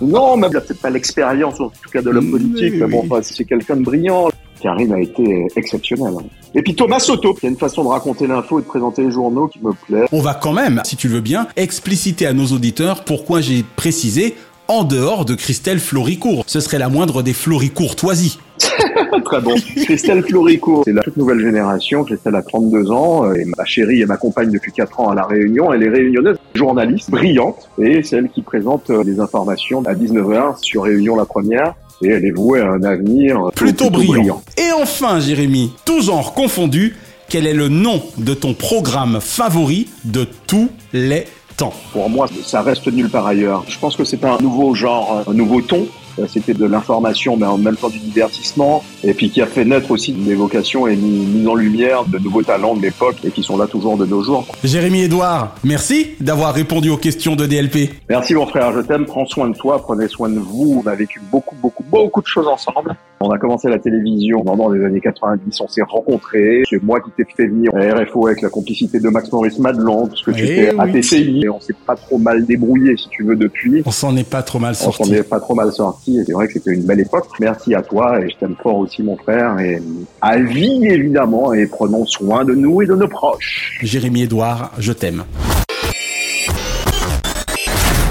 [0.00, 3.44] Non, mais peut-être pas l'expérience, en tout cas de l'homme politique, mais bon, enfin, c'est
[3.44, 4.30] quelqu'un de brillant.
[4.64, 6.14] Karine a été exceptionnelle.
[6.54, 9.10] Et puis Thomas Soto, qui a une façon de raconter l'info et de présenter les
[9.10, 10.06] journaux qui me plaît.
[10.10, 13.62] On va quand même, si tu le veux bien, expliciter à nos auditeurs pourquoi j'ai
[13.76, 14.34] précisé
[14.66, 16.44] en dehors de Christelle Floricourt.
[16.46, 18.38] Ce serait la moindre des Floricourtoisies.
[19.24, 19.54] Très bon.
[19.84, 22.02] Christelle Floricourt, c'est la toute nouvelle génération.
[22.02, 25.24] Christelle a 32 ans euh, et ma chérie et m'accompagne depuis 4 ans à La
[25.24, 25.74] Réunion.
[25.74, 30.62] Elle est réunionnaise, journaliste, brillante et c'est elle qui présente euh, les informations à 19h
[30.62, 31.74] sur Réunion la première.
[32.02, 34.42] Et elle est vouée à un avenir Plutôt brillant.
[34.56, 36.96] Et enfin, Jérémy, tout genre confondu,
[37.28, 41.26] quel est le nom de ton programme favori de tous les
[41.56, 41.72] temps?
[41.92, 43.64] Pour moi, ça reste nul par ailleurs.
[43.68, 45.86] Je pense que c'est un nouveau genre, un nouveau ton.
[46.18, 49.64] Euh, C'était de l'information, mais en même temps du divertissement, et puis qui a fait
[49.64, 53.30] naître aussi une évocation et une mise en lumière de nouveaux talents de l'époque et
[53.30, 54.46] qui sont là toujours de nos jours.
[54.62, 57.90] Jérémy Edouard, merci d'avoir répondu aux questions de DLP.
[58.08, 60.82] Merci mon frère, je t'aime, prends soin de toi, prenez soin de vous.
[60.84, 62.94] On a vécu beaucoup, beaucoup, beaucoup de choses ensemble.
[63.20, 66.62] On a commencé la télévision pendant les années 90, on s'est rencontrés.
[66.68, 70.08] C'est moi qui t'ai fait venir à RFO avec la complicité de Max Maurice Madelon,
[70.08, 70.92] parce que tu étais à oui.
[71.00, 73.82] TCI, et on s'est pas trop mal débrouillé, si tu veux, depuis.
[73.86, 75.14] On s'en est pas trop mal On s'en sorti.
[75.14, 77.26] est pas trop mal sorti, et c'est vrai que c'était une belle époque.
[77.40, 79.82] Merci à toi, et je t'aime fort aussi mon frère, et
[80.20, 83.78] à vie évidemment, et prenons soin de nous et de nos proches.
[83.82, 85.24] Jérémy Edouard, je t'aime.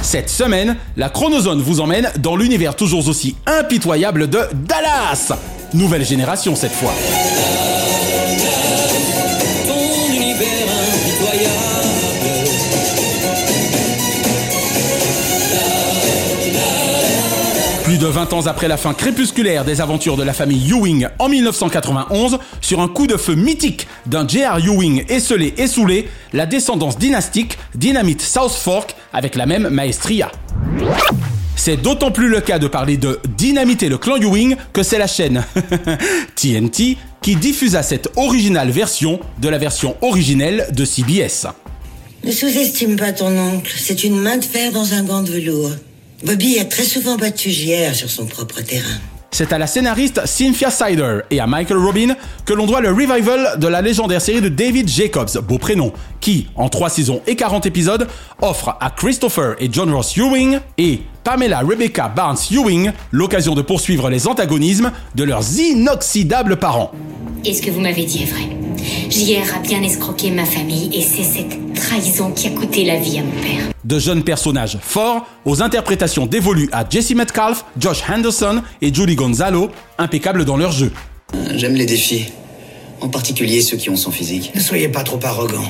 [0.01, 5.34] Cette semaine, la Chronozone vous emmène dans l'univers toujours aussi impitoyable de Dallas.
[5.73, 6.93] Nouvelle génération cette fois.
[17.93, 21.29] Plus de 20 ans après la fin crépusculaire des aventures de la famille Ewing en
[21.29, 24.58] 1991, sur un coup de feu mythique d'un J.R.
[24.65, 30.32] Ewing esselé et saoulé, la descendance dynastique dynamite South Fork avec la même maestria.
[31.56, 35.06] C'est d'autant plus le cas de parler de dynamiter le clan Ewing que c'est la
[35.06, 35.43] chaîne
[36.36, 41.45] TNT qui diffusa cette originale version de la version originelle de CBS.
[42.23, 43.71] Ne sous-estime pas ton oncle.
[43.77, 45.73] C'est une main de fer dans un gant de velours.
[46.23, 48.99] Bobby a très souvent battu JR sur son propre terrain.
[49.32, 53.60] C'est à la scénariste Cynthia Sider et à Michael Robin que l'on doit le revival
[53.60, 57.65] de la légendaire série de David Jacobs, beau prénom, qui, en 3 saisons et 40
[57.65, 58.08] épisodes,
[58.43, 64.08] offre à Christopher et John Ross Ewing et Pamela Rebecca Barnes Ewing l'occasion de poursuivre
[64.12, 66.91] les antagonismes de leurs inoxydables parents.
[67.43, 68.49] Et ce que vous m'avez dit est vrai.
[69.10, 73.19] JR a bien escroqué ma famille et c'est cette trahison qui a coûté la vie
[73.19, 73.69] à mon père.
[73.83, 79.69] De jeunes personnages forts aux interprétations dévolues à Jesse Metcalf, Josh Henderson et Julie Gonzalo,
[79.97, 80.91] impeccables dans leur jeu.
[81.55, 82.25] J'aime les défis.
[83.01, 84.51] En particulier ceux qui ont son physique.
[84.55, 85.65] Ne soyez pas trop arrogant.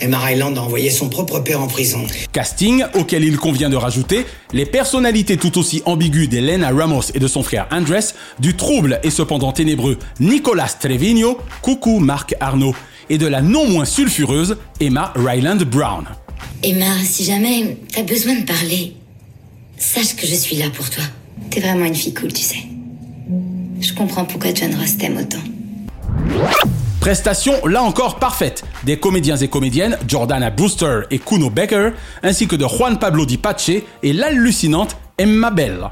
[0.00, 2.02] Emma Ryland a envoyé son propre père en prison.
[2.32, 7.28] Casting auquel il convient de rajouter les personnalités tout aussi ambiguës d'Elena Ramos et de
[7.28, 12.74] son frère Andres, du trouble et cependant ténébreux Nicolas Trevino, coucou Marc Arnaud,
[13.10, 16.04] et de la non moins sulfureuse Emma Ryland Brown.
[16.62, 18.96] Emma, si jamais t'as besoin de parler,
[19.76, 21.04] sache que je suis là pour toi.
[21.50, 22.66] T'es vraiment une fille cool, tu sais.
[23.80, 25.38] Je comprends pourquoi John Ross t'aime autant.
[27.00, 31.90] Prestation là encore parfaite des comédiens et comédiennes Jordana Brewster et Kuno Becker,
[32.22, 33.70] ainsi que de Juan Pablo Di Pace
[34.02, 35.90] et l'hallucinante Emma Bell.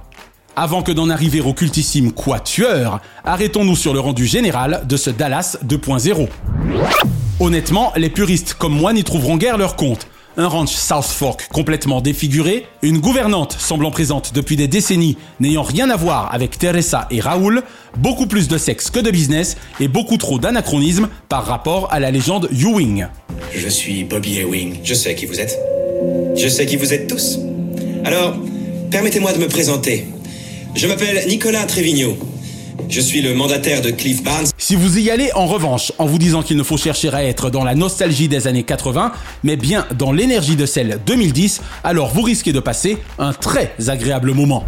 [0.54, 5.56] Avant que d'en arriver au cultissime Quatuor, arrêtons-nous sur le rendu général de ce Dallas
[5.66, 6.28] 2.0.
[7.40, 10.06] Honnêtement, les puristes comme moi n'y trouveront guère leur compte.
[10.36, 15.88] Un ranch South Fork complètement défiguré, une gouvernante semblant présente depuis des décennies n'ayant rien
[15.88, 17.62] à voir avec Teresa et Raoul,
[17.96, 22.10] beaucoup plus de sexe que de business et beaucoup trop d'anachronismes par rapport à la
[22.10, 23.06] légende Ewing.
[23.54, 24.80] Je suis Bobby Ewing.
[24.84, 25.58] Je sais qui vous êtes.
[26.36, 27.38] Je sais qui vous êtes tous.
[28.04, 28.36] Alors,
[28.90, 30.06] permettez-moi de me présenter.
[30.74, 32.16] Je m'appelle Nicolas Trevigno.
[32.88, 34.46] Je suis le mandataire de Cliff Barnes.
[34.56, 37.50] Si vous y allez en revanche en vous disant qu'il ne faut chercher à être
[37.50, 39.12] dans la nostalgie des années 80,
[39.44, 44.32] mais bien dans l'énergie de celle 2010, alors vous risquez de passer un très agréable
[44.32, 44.64] moment.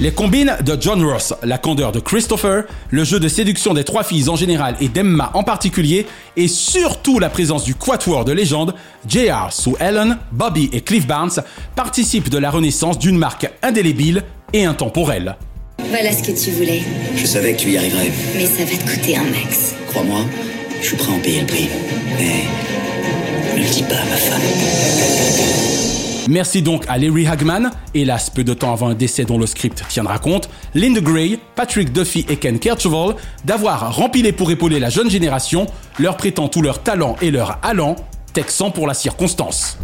[0.00, 4.04] Les combines de John Ross, la candeur de Christopher, le jeu de séduction des trois
[4.04, 8.74] filles en général et d'Emma en particulier, et surtout la présence du quatuor de légende,
[9.06, 11.42] JR, Sue Ellen, Bobby et Cliff Barnes
[11.76, 15.36] participent de la renaissance d'une marque indélébile et intemporelle.
[15.90, 16.82] Voilà ce que tu voulais.
[17.16, 18.10] Je savais que tu y arriverais.
[18.36, 19.74] Mais ça va te coûter un max.
[19.88, 20.20] Crois-moi,
[20.80, 21.68] je suis prêt à en payer le prix.
[22.18, 24.40] Mais ne le dis pas à ma femme.
[26.28, 29.82] Merci donc à Larry Hagman, hélas peu de temps avant un décès dont le script
[29.88, 35.10] tiendra compte, Linda Gray, Patrick Duffy et Ken Kercheval d'avoir rempilé pour épauler la jeune
[35.10, 35.66] génération,
[35.98, 37.96] leur prêtant tout leur talent et leur allant,
[38.32, 39.78] texan pour la circonstance.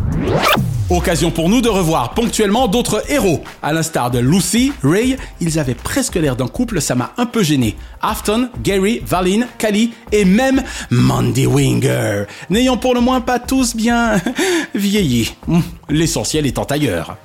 [0.90, 3.42] Occasion pour nous de revoir ponctuellement d'autres héros.
[3.62, 7.42] À l'instar de Lucy, Ray, ils avaient presque l'air d'un couple, ça m'a un peu
[7.42, 7.76] gêné.
[8.00, 12.24] Afton, Gary, Valin, Kali et même Mandy Winger.
[12.48, 14.16] N'ayant pour le moins pas tous bien
[14.74, 15.34] vieilli.
[15.46, 17.18] Hum, L'essentiel étant ailleurs.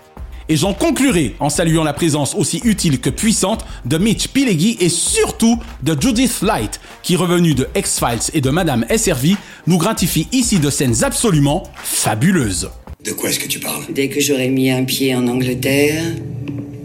[0.50, 4.90] Et j'en conclurai en saluant la présence aussi utile que puissante de Mitch Pileggi et
[4.90, 9.36] surtout de Judith Light, qui revenu de X-Files et de Madame SRV,
[9.68, 12.70] nous gratifie ici de scènes absolument fabuleuses.
[13.06, 13.84] De quoi est-ce que tu parles?
[13.90, 16.02] Dès que j'aurai mis un pied en Angleterre,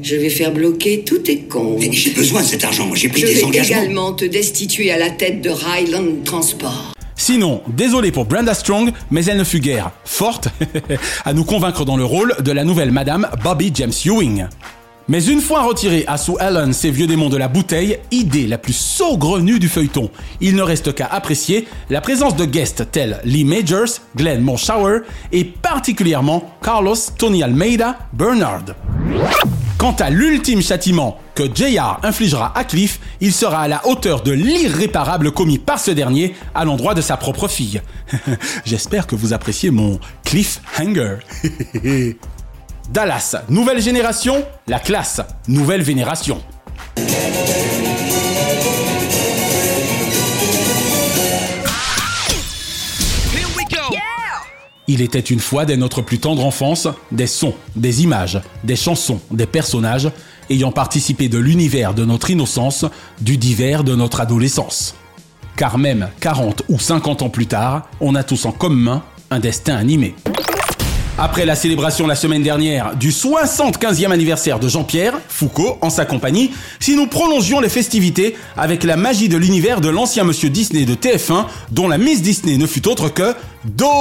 [0.03, 1.79] je vais faire bloquer tous tes comptes.
[1.81, 3.77] Mais j'ai besoin de cet argent, moi j'ai pris Je des vais engagements.
[3.83, 6.93] également te destituer à la tête de Highland Transport.
[7.19, 10.49] Sinon, désolé pour Brenda Strong, mais elle ne fut guère forte
[11.25, 14.47] à nous convaincre dans le rôle de la nouvelle Madame Bobby James Ewing.
[15.09, 18.59] Mais une fois retiré à Sue Ellen ces vieux démons de la bouteille, idée la
[18.59, 20.11] plus saugrenue du feuilleton,
[20.43, 25.01] il ne reste qu'à apprécier la présence de guests tels Lee Majors, Glenn Morshower
[25.33, 28.65] et particulièrement Carlos Tony Almeida Bernard.
[29.79, 34.33] Quant à l'ultime châtiment que JR infligera à Cliff, il sera à la hauteur de
[34.33, 37.81] l'irréparable commis par ce dernier à l'endroit de sa propre fille.
[38.67, 41.19] J'espère que vous appréciez mon cliffhanger.
[42.89, 46.41] Dallas, nouvelle génération, la classe, nouvelle vénération.
[54.91, 59.21] Il était une fois dès notre plus tendre enfance des sons, des images, des chansons,
[59.31, 60.11] des personnages
[60.49, 62.87] ayant participé de l'univers de notre innocence,
[63.21, 64.95] du divers de notre adolescence.
[65.57, 69.77] Car même 40 ou 50 ans plus tard, on a tous en commun un destin
[69.77, 70.15] animé.
[71.21, 76.53] Après la célébration la semaine dernière du 75e anniversaire de Jean-Pierre Foucault en sa compagnie,
[76.79, 80.95] si nous prolongions les festivités avec la magie de l'univers de l'ancien monsieur Disney de
[80.95, 83.97] TF1 dont la Miss Disney ne fut autre que Dorothée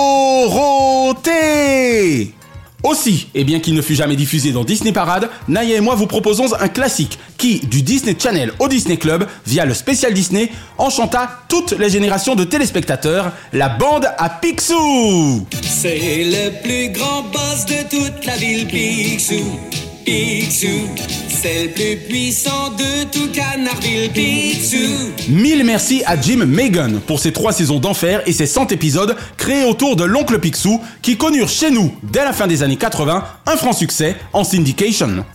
[2.87, 6.07] aussi, et bien qu'il ne fut jamais diffusé dans Disney Parade, Naya et moi vous
[6.07, 11.29] proposons un classique qui, du Disney Channel au Disney Club, via le spécial Disney, enchanta
[11.49, 17.89] toutes les générations de téléspectateurs, la bande à Picsou C'est le plus grand boss de
[17.89, 19.86] toute la ville, Picsou.
[20.07, 20.87] Picsou,
[21.27, 25.11] c'est le plus puissant de tout Canardville, Picsou.
[25.27, 29.65] Mille merci à Jim Megan pour ses trois saisons d'enfer et ses 100 épisodes créés
[29.65, 33.57] autour de l'oncle Picsou qui connurent chez nous, dès la fin des années 80, un
[33.57, 35.25] franc succès en syndication.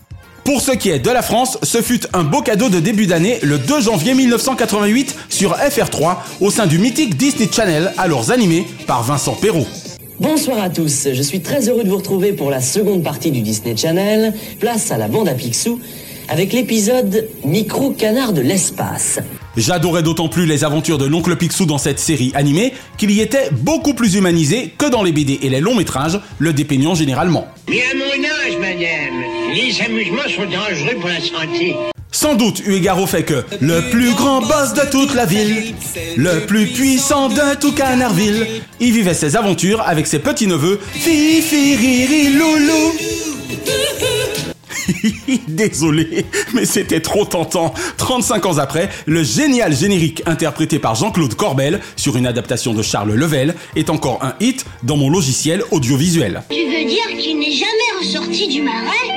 [0.43, 3.41] Pour ce qui est de la France, ce fut un beau cadeau de début d'année
[3.43, 9.03] le 2 janvier 1988 sur FR3 au sein du mythique Disney Channel, alors animé par
[9.03, 9.67] Vincent Perrault.
[10.21, 13.41] Bonsoir à tous, je suis très heureux de vous retrouver pour la seconde partie du
[13.41, 15.81] Disney Channel, place à la bande à Picsou,
[16.29, 19.19] avec l'épisode Micro Canard de l'espace.
[19.57, 23.51] J'adorais d'autant plus les aventures de l'oncle Picsou dans cette série animée qu'il y était
[23.51, 27.47] beaucoup plus humanisé que dans les BD et les longs métrages, le dépeignant généralement.
[27.69, 31.75] Mais à mon âge, madame, les amusements sont dangereux pour la santé.
[32.13, 35.75] Sans doute eu égard au fait que le plus grand boss de toute la ville,
[36.17, 38.47] le plus puissant de tout Canardville,
[38.81, 42.93] y vivait ses aventures avec ses petits-neveux Fifi, Riri, Loulou.
[45.49, 47.73] Désolé, mais c'était trop tentant.
[47.97, 53.15] 35 ans après, le génial générique interprété par Jean-Claude Corbel sur une adaptation de Charles
[53.15, 56.43] Level est encore un hit dans mon logiciel audiovisuel.
[56.51, 59.12] Tu veux dire qu'il n'est jamais ressorti du marais?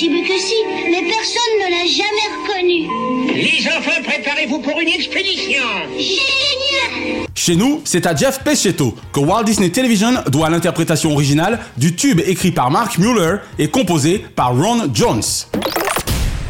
[0.00, 0.54] Possible que si,
[0.90, 3.34] mais personne ne l'a jamais reconnu.
[3.34, 5.62] Les enfants, préparez-vous pour une expédition
[5.98, 11.94] Génial Chez nous, c'est à Jeff Pescetto que Walt Disney Television doit l'interprétation originale du
[11.94, 15.22] tube écrit par Mark Mueller et composé par Ron Jones.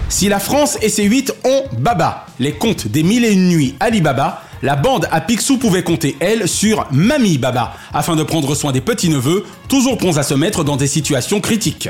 [0.08, 3.74] Si la France et ses 8 ont Baba, les contes des mille et une nuits
[3.80, 8.70] Alibaba, la bande à Picsou pouvait compter, elle, sur Mamie Baba, afin de prendre soin
[8.70, 11.88] des petits-neveux, toujours prêts à se mettre dans des situations critiques.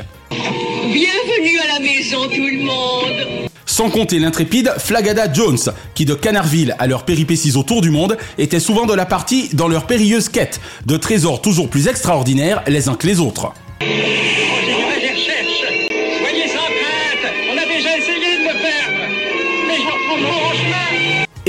[3.65, 5.57] Sans compter l'intrépide Flagada Jones,
[5.95, 9.67] qui de Canardville à leurs péripéties autour du monde était souvent de la partie dans
[9.67, 13.53] leur périlleuse quête de trésors toujours plus extraordinaires les uns que les autres.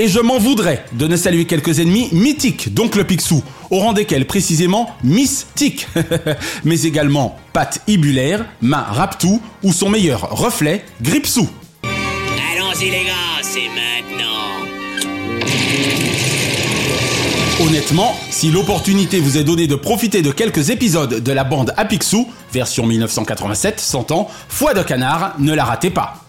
[0.03, 3.41] Et je m'en voudrais de ne saluer quelques ennemis mythiques d'Oncle Picsou,
[3.71, 5.87] au rang desquels précisément Miss Tic,
[6.65, 11.49] mais également Pat Ibulaire, Ma Raptou ou son meilleur reflet, Gripsou.
[11.85, 14.67] Allons-y les gars, c'est maintenant.
[17.65, 21.85] Honnêtement, si l'opportunité vous est donnée de profiter de quelques épisodes de la bande à
[21.85, 26.25] Picsou, version 1987, 100 ans, Foi de canard, ne la ratez pas.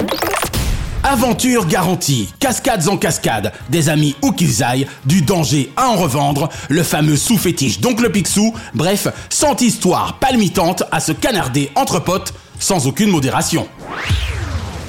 [1.06, 6.47] Aventure garantie, cascades en cascade, des amis où qu'ils aillent, du danger à en revendre,
[6.70, 12.88] le fameux sous-fétiche d'Oncle Picsou, bref, 100 histoires palmitantes à se canarder entre potes, sans
[12.88, 13.68] aucune modération.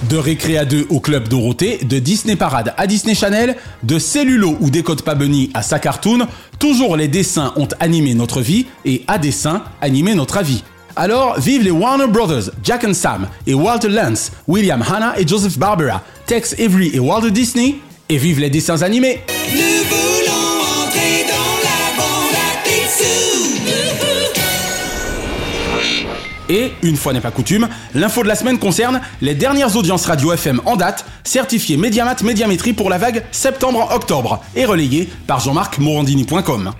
[0.08, 4.70] De Récréa 2 au Club Dorothée, de Disney Parade à Disney Channel, de Cellulo ou
[4.70, 6.28] Décode pas Bunny à sa cartoon,
[6.60, 10.62] toujours les dessins ont animé notre vie et à dessin animé notre avis.
[10.96, 15.58] Alors, vive les Warner Brothers, Jack and Sam et Walter Lance, William Hanna et Joseph
[15.58, 17.76] Barbera, Tex Avery et Walter Disney,
[18.08, 19.20] et vive les dessins animés.
[19.52, 23.34] Nous voulons entrer dans la bande à Picsou.
[26.48, 30.32] Et, une fois n'est pas coutume, l'info de la semaine concerne les dernières audiences radio
[30.32, 36.72] FM en date, certifiées Mediamat Médiamétrie pour la vague septembre-octobre, et relayées par Jean-Marc Morandini.com.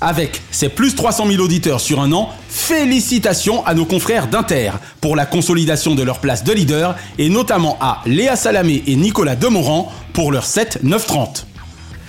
[0.00, 5.14] Avec ses plus 300 000 auditeurs sur un an, félicitations à nos confrères d'Inter pour
[5.14, 9.92] la consolidation de leur place de leader et notamment à Léa Salamé et Nicolas Demorand
[10.14, 11.46] pour leur 7 930.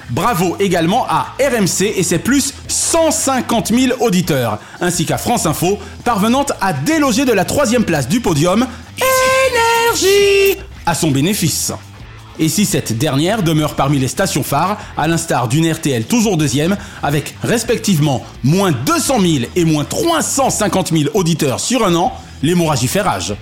[0.10, 6.46] Bravo également à RMC et ses plus 150 000 auditeurs, ainsi qu'à France Info, parvenant
[6.60, 8.68] à déloger de la troisième place du podium
[8.98, 11.72] Énergie à son bénéfice.
[12.42, 16.76] Et si cette dernière demeure parmi les stations phares, à l'instar d'une RTL toujours deuxième,
[17.04, 22.12] avec respectivement moins 200 000 et moins 350 000 auditeurs sur un an,
[22.42, 23.36] l'hémorragie fait rage.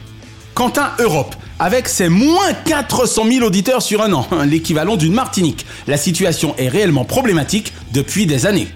[0.54, 5.95] Quentin Europe, avec ses moins 400 000 auditeurs sur un an, l'équivalent d'une Martinique, la
[5.95, 8.68] situation est réellement problématique depuis des années.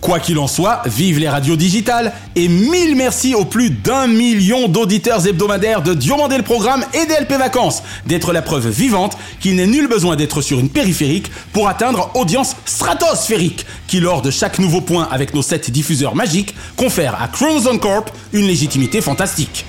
[0.00, 4.66] Quoi qu'il en soit, vive les radios digitales et mille merci aux plus d'un million
[4.66, 9.66] d'auditeurs hebdomadaires de Diomandé le Programme et DLP Vacances d'être la preuve vivante qu'il n'est
[9.66, 14.80] nul besoin d'être sur une périphérique pour atteindre audience stratosphérique qui, lors de chaque nouveau
[14.80, 19.66] point avec nos sept diffuseurs magiques, confère à Chronoson Corp une légitimité fantastique.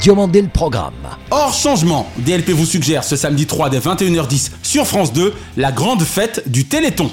[0.00, 0.94] Diomandé le programme.
[1.30, 6.02] Hors changement, DLP vous suggère ce samedi 3 dès 21h10 sur France 2 la grande
[6.02, 7.10] fête du Téléthon.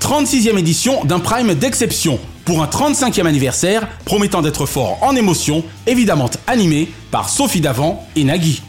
[0.00, 6.30] 36e édition d'un prime d'exception pour un 35e anniversaire promettant d'être fort en émotion, évidemment
[6.46, 8.62] animé par Sophie Davant et Nagui.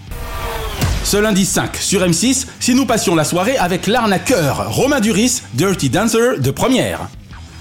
[1.03, 5.89] Ce lundi 5 sur M6, si nous passions la soirée avec l'arnaqueur Romain Duris, Dirty
[5.89, 7.09] Dancer de première.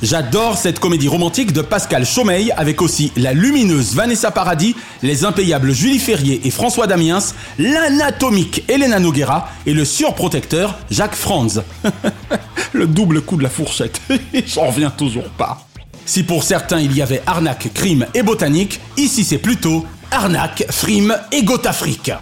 [0.00, 5.72] J'adore cette comédie romantique de Pascal Chaumeil avec aussi la lumineuse Vanessa Paradis, les impayables
[5.72, 7.18] Julie Ferrier et François Damiens,
[7.58, 11.62] l'anatomique Elena Noguera et le surprotecteur Jacques Franz.
[12.72, 14.00] le double coup de la fourchette,
[14.46, 15.66] j'en reviens toujours pas.
[16.06, 21.16] Si pour certains il y avait arnaque, crime et botanique, ici c'est plutôt arnaque, frime
[21.32, 22.12] et gotafrique.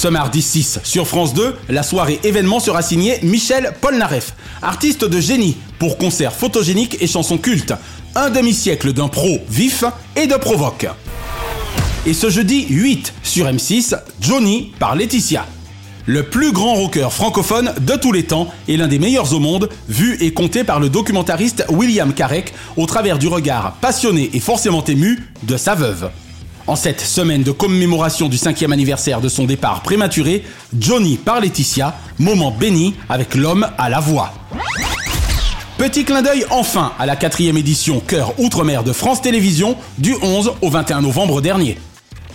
[0.00, 4.32] Ce mardi 6 sur France 2, la soirée événement sera signée Michel Polnareff,
[4.62, 7.74] artiste de génie pour concerts photogéniques et chansons cultes.
[8.14, 9.84] Un demi-siècle d'un pro vif
[10.16, 10.86] et de provoque.
[12.06, 15.44] Et ce jeudi 8 sur M6, Johnny par Laetitia.
[16.06, 19.68] Le plus grand rocker francophone de tous les temps et l'un des meilleurs au monde,
[19.90, 24.82] vu et compté par le documentariste William Carek au travers du regard passionné et forcément
[24.82, 26.08] ému de sa veuve.
[26.66, 30.44] En cette semaine de commémoration du cinquième anniversaire de son départ prématuré,
[30.78, 34.32] Johnny par Laetitia, moment béni avec l'homme à la voix.
[35.78, 40.52] Petit clin d'œil enfin à la quatrième édition Cœur Outre-mer de France Télévisions du 11
[40.60, 41.78] au 21 novembre dernier.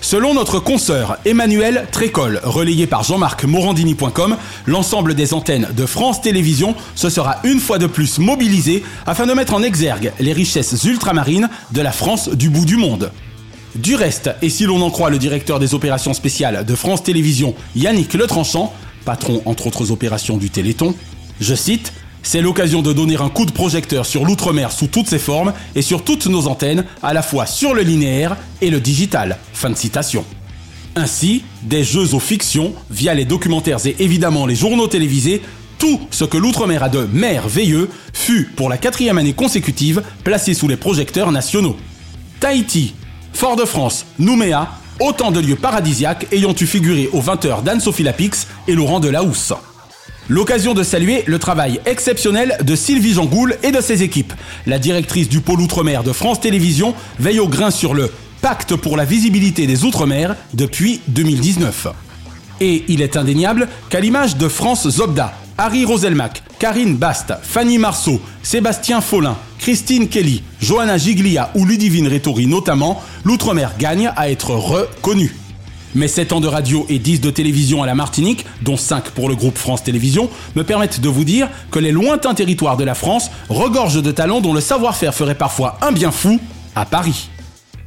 [0.01, 6.75] Selon notre consoeur Emmanuel Trécol, relayé par Jean-Marc Morandini.com, l'ensemble des antennes de France Télévisions
[6.95, 11.49] se sera une fois de plus mobilisé afin de mettre en exergue les richesses ultramarines
[11.71, 13.11] de la France du bout du monde.
[13.75, 17.55] Du reste, et si l'on en croit le directeur des opérations spéciales de France Télévisions,
[17.75, 18.73] Yannick Letranchant,
[19.03, 20.95] patron entre autres opérations du Téléthon,
[21.41, 21.91] je cite,
[22.23, 25.81] c'est l'occasion de donner un coup de projecteur sur l'outre-mer sous toutes ses formes et
[25.81, 29.37] sur toutes nos antennes, à la fois sur le linéaire et le digital.
[29.53, 30.23] Fin de citation.
[30.95, 35.41] Ainsi, des jeux aux fictions, via les documentaires et évidemment les journaux télévisés,
[35.77, 40.69] tout ce que l'outre-mer a de merveilleux fut, pour la quatrième année consécutive, placé sous
[40.69, 41.75] les projecteurs nationaux.
[42.39, 42.93] Tahiti,
[43.35, 44.69] Fort-de-France, Nouméa,
[45.01, 49.51] autant de lieux paradisiaques ayant eu figuré aux 20h d'Anne-Sophie Lapix et Laurent Delahousse.
[50.29, 54.33] L'occasion de saluer le travail exceptionnel de Sylvie Jangoul et de ses équipes.
[54.65, 58.09] La directrice du pôle Outre-mer de France Télévisions veille au grain sur le
[58.41, 61.87] Pacte pour la visibilité des Outre-mer depuis 2019.
[62.61, 68.19] Et il est indéniable qu'à l'image de France Zobda, Harry Roselmack, Karine Bast, Fanny Marceau,
[68.43, 75.33] Sébastien Follin, Christine Kelly, Johanna Giglia ou Ludivine Rétori notamment, l'Outre-mer gagne à être reconnu.
[75.95, 79.29] Mais 7 ans de radio et 10 de télévision à la Martinique, dont 5 pour
[79.29, 82.95] le groupe France Télévisions, me permettent de vous dire que les lointains territoires de la
[82.95, 86.37] France regorgent de talents dont le savoir-faire ferait parfois un bien fou
[86.75, 87.29] à Paris.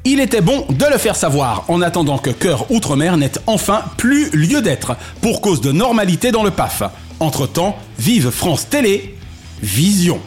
[0.06, 4.30] Il était bon de le faire savoir en attendant que Cœur Outre-mer n'ait enfin plus
[4.30, 6.82] lieu d'être pour cause de normalité dans le PAF.
[7.20, 9.16] Entre-temps, vive France Télé,
[9.60, 10.20] Vision.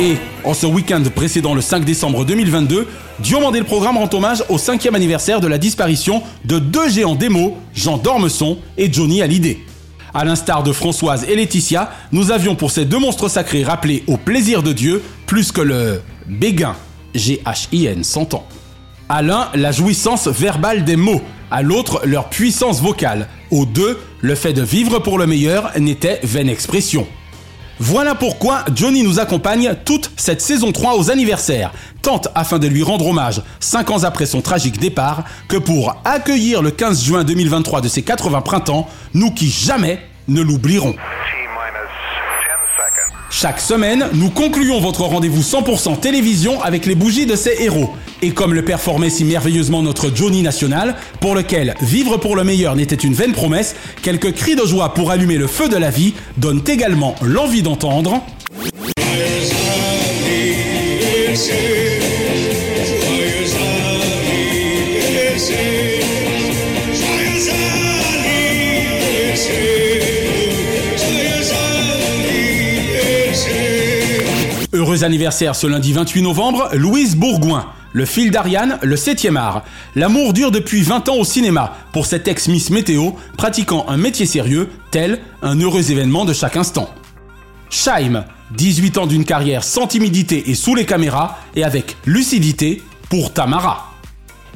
[0.00, 2.88] Et en ce week-end précédant le 5 décembre 2022,
[3.20, 7.52] Diomandé le programme rend hommage au cinquième anniversaire de la disparition de deux géants démos,
[7.74, 9.58] Jean Dormesson et Johnny Hallyday.
[10.16, 14.16] À l'instar de Françoise et Laetitia, nous avions pour ces deux monstres sacrés rappelé au
[14.16, 16.76] plaisir de Dieu plus que le béguin,
[17.16, 18.46] G-H-I-N, s'entend.
[19.08, 23.26] À l'un, la jouissance verbale des mots, à l'autre, leur puissance vocale.
[23.50, 27.08] Aux deux, le fait de vivre pour le meilleur n'était vaine expression.
[27.80, 31.72] Voilà pourquoi Johnny nous accompagne toute cette saison 3 aux anniversaires,
[32.04, 36.62] tant afin de lui rendre hommage 5 ans après son tragique départ, que pour accueillir
[36.62, 39.98] le 15 juin 2023 de ses 80 printemps, nous qui jamais
[40.28, 40.94] ne l'oublierons.
[43.30, 47.90] Chaque semaine, nous concluons votre rendez-vous 100% télévision avec les bougies de ces héros.
[48.22, 52.76] Et comme le performait si merveilleusement notre Johnny national, pour lequel vivre pour le meilleur
[52.76, 56.14] n'était une vaine promesse, quelques cris de joie pour allumer le feu de la vie
[56.36, 58.22] donnent également l'envie d'entendre.
[74.94, 77.66] Heureux anniversaire ce lundi 28 novembre, Louise Bourgoin.
[77.92, 79.64] Le fil d'Ariane, le 7e art.
[79.96, 84.68] L'amour dure depuis 20 ans au cinéma pour cette ex-Miss Météo pratiquant un métier sérieux,
[84.92, 86.88] tel un heureux événement de chaque instant.
[87.70, 88.24] Scheim,
[88.56, 92.80] 18 ans d'une carrière sans timidité et sous les caméras et avec lucidité
[93.10, 93.90] pour Tamara.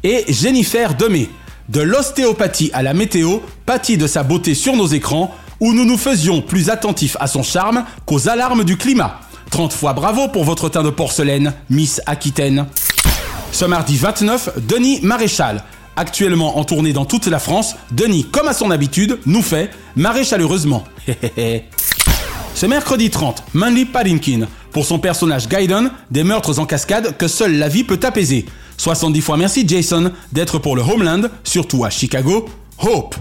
[0.05, 1.29] Et Jennifer Demey,
[1.69, 5.99] de l'ostéopathie à la météo, pâtit de sa beauté sur nos écrans où nous nous
[5.99, 9.19] faisions plus attentifs à son charme qu'aux alarmes du climat.
[9.51, 12.67] 30 fois bravo pour votre teint de porcelaine, Miss Aquitaine.
[13.53, 15.65] Ce mardi 29, Denis Maréchal.
[15.97, 20.85] Actuellement en tournée dans toute la France, Denis, comme à son habitude, nous fait maréchaleusement.
[22.55, 27.57] Ce mercredi 30, Manly Paddington, pour son personnage Gaiden, des meurtres en cascade que seule
[27.57, 28.47] la vie peut apaiser.
[28.77, 33.15] 70 fois merci Jason d'être pour le Homeland, surtout à Chicago, Hope.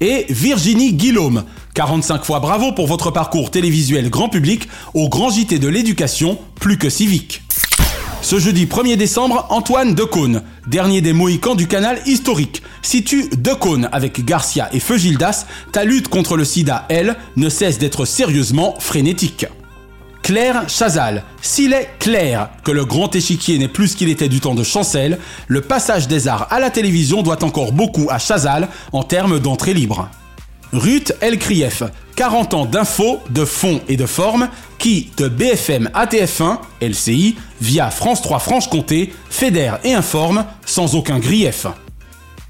[0.00, 1.44] Et Virginie Guillaume,
[1.78, 6.76] 45 fois bravo pour votre parcours télévisuel grand public au grand JT de l'éducation, plus
[6.76, 7.42] que civique.
[8.20, 12.64] Ce jeudi 1er décembre, Antoine Decaune, dernier des Mohicans du canal historique.
[12.82, 17.48] Si tu Decaune avec Garcia et Feu Gildas, ta lutte contre le sida, elle, ne
[17.48, 19.46] cesse d'être sérieusement frénétique.
[20.24, 21.22] Claire Chazal.
[21.42, 24.64] S'il est clair que le grand échiquier n'est plus ce qu'il était du temps de
[24.64, 29.38] Chancel, le passage des arts à la télévision doit encore beaucoup à Chazal en termes
[29.38, 30.10] d'entrée libre.
[30.72, 31.82] Ruth Elkrief,
[32.16, 34.48] 40 ans d'infos, de fond et de forme,
[34.78, 41.18] qui, de BFM à TF1, LCI, via France 3 Franche-Comté, fédère et informe sans aucun
[41.18, 41.66] grief.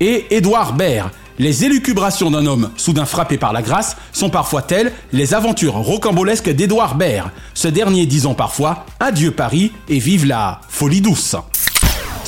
[0.00, 1.10] Et Édouard Baird,
[1.40, 6.50] Les élucubrations d'un homme soudain frappé par la grâce sont parfois telles les aventures rocambolesques
[6.50, 11.36] d'Édouard Baird, ce dernier disant parfois Adieu Paris et vive la folie douce.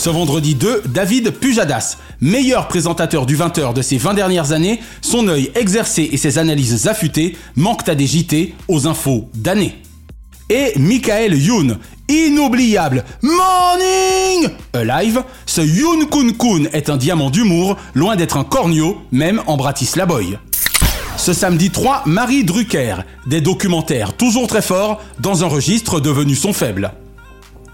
[0.01, 5.28] Ce vendredi 2, David Pujadas, meilleur présentateur du 20h de ces 20 dernières années, son
[5.28, 9.76] œil exercé et ses analyses affûtées manquent à des JT aux infos d'année.
[10.48, 11.76] Et Michael Youn,
[12.09, 19.03] inoubliable Morning Alive, ce Youn Kun Kun est un diamant d'humour, loin d'être un cornio,
[19.12, 20.38] même en Bratislavoy.
[21.18, 26.55] Ce samedi 3, Marie Drucker, des documentaires toujours très forts dans un registre devenu son
[26.55, 26.90] faible.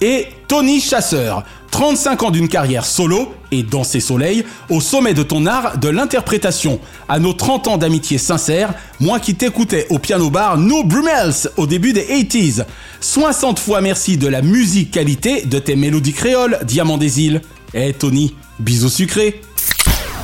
[0.01, 5.22] Et Tony Chasseur, 35 ans d'une carrière solo et dans ses soleils, au sommet de
[5.22, 6.80] ton art de l'interprétation.
[7.09, 11.66] À nos 30 ans d'amitié sincère, moi qui t'écoutais au piano bar No Brummels au
[11.66, 12.64] début des 80s.
[13.01, 17.40] 60 fois merci de la musique qualité de tes mélodies créoles, Diamant des îles.
[17.72, 19.40] Eh Tony, bisous sucrés.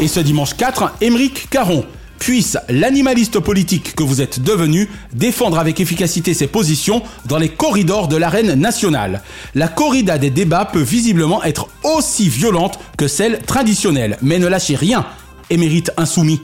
[0.01, 1.85] Et ce dimanche 4, Émeric Caron
[2.23, 8.07] puisse l'animaliste politique que vous êtes devenu défendre avec efficacité ses positions dans les corridors
[8.07, 9.23] de l'arène nationale.
[9.57, 14.77] La corrida des débats peut visiblement être aussi violente que celle traditionnelle, mais ne lâchez
[14.77, 15.05] rien,
[15.51, 16.41] émérite insoumis.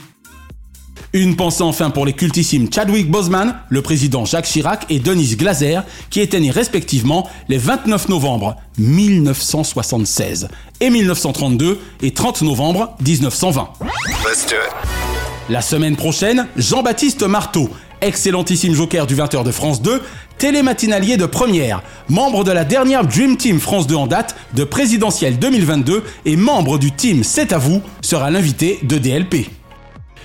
[1.12, 5.82] Une pensée enfin pour les cultissimes Chadwick Boseman, le président Jacques Chirac et Denise Glaser,
[6.10, 10.48] qui étaient nés respectivement les 29 novembre 1976
[10.80, 13.68] et 1932 et 30 novembre 1920.
[15.50, 17.70] La semaine prochaine, Jean-Baptiste Marteau,
[18.02, 20.02] excellentissime joker du 20h de France 2,
[20.36, 25.38] télématinalier de première, membre de la dernière Dream Team France 2 en date de présidentielle
[25.38, 29.57] 2022 et membre du team C'est à vous, sera l'invité de DLP.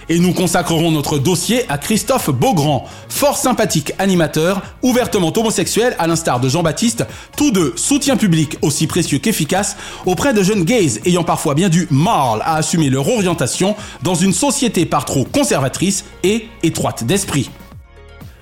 [0.10, 6.40] Et nous consacrerons notre dossier à Christophe Beaugrand, fort sympathique animateur, ouvertement homosexuel à l'instar
[6.40, 7.06] de Jean-Baptiste,
[7.38, 9.76] tous deux soutien public aussi précieux qu'efficace
[10.06, 14.34] auprès de jeunes gays ayant parfois bien du mal à assumer leur orientation dans une
[14.34, 17.50] société par trop conservatrice et étroite d'esprit.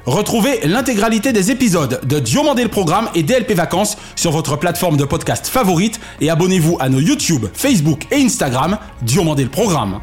[0.05, 5.05] Retrouvez l'intégralité des épisodes de Diomandé le Programme et DLP Vacances sur votre plateforme de
[5.05, 10.01] podcast favorite et abonnez-vous à nos YouTube, Facebook et Instagram Diomandé le Programme.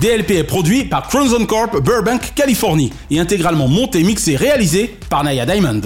[0.00, 5.46] DLP est produit par Crimson Corp Burbank, Californie et intégralement monté, mixé, réalisé par Naya
[5.46, 5.82] Diamond.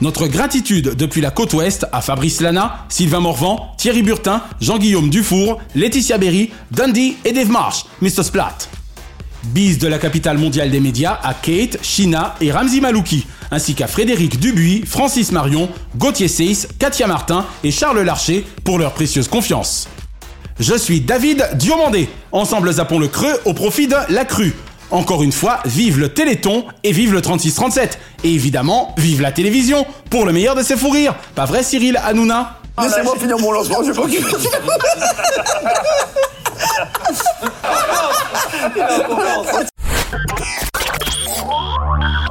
[0.00, 5.60] Notre gratitude depuis la côte ouest à Fabrice Lana, Sylvain Morvan, Thierry Burtin, Jean-Guillaume Dufour,
[5.74, 8.24] Laetitia Berry, Dundee et Dave Marsh, Mr.
[8.24, 8.58] Splat.
[9.44, 13.86] Bise de la capitale mondiale des médias à Kate, Shina et Ramzi Malouki, ainsi qu'à
[13.86, 19.88] Frédéric Dubuis, Francis Marion, Gauthier Seyss, Katia Martin et Charles Larcher pour leur précieuse confiance.
[20.62, 22.08] Je suis David Diomandé.
[22.30, 24.54] Ensemble, zappons le creux au profit de la crue.
[24.92, 27.98] Encore une fois, vive le Téléthon et vive le 3637.
[28.22, 31.16] Et évidemment, vive la télévision pour le meilleur de ses fous rires.
[31.34, 32.60] Pas vrai, Cyril Hanouna?
[32.80, 34.06] Laissez-moi finir mon lancement, j'ai pas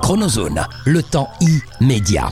[0.02, 1.30] Chronozone, le temps
[1.82, 2.30] immédiat.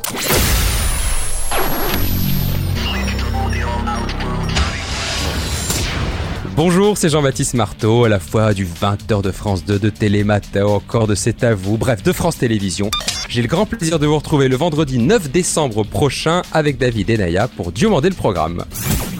[6.61, 11.07] Bonjour, c'est Jean-Baptiste Marteau, à la fois du 20h de France 2, de Télématin, encore
[11.07, 12.91] de C'est à vous, bref, de France Télévisions.
[13.29, 17.17] J'ai le grand plaisir de vous retrouver le vendredi 9 décembre prochain avec David et
[17.17, 18.65] Naya pour Diomandé le programme.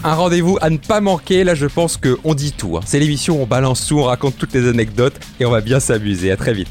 [0.04, 2.76] Un rendez-vous à ne pas manquer, là je pense qu'on dit tout.
[2.76, 2.80] hein.
[2.84, 5.80] C'est l'émission où on balance tout, on raconte toutes les anecdotes et on va bien
[5.80, 6.30] s'amuser.
[6.30, 6.68] À très vite.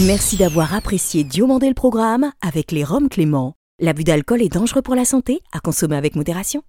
[0.00, 3.54] Merci d'avoir apprécié Diomandé le programme avec les Roms Clément.
[3.78, 6.64] L'abus d'alcool est dangereux pour la santé, à consommer avec modération.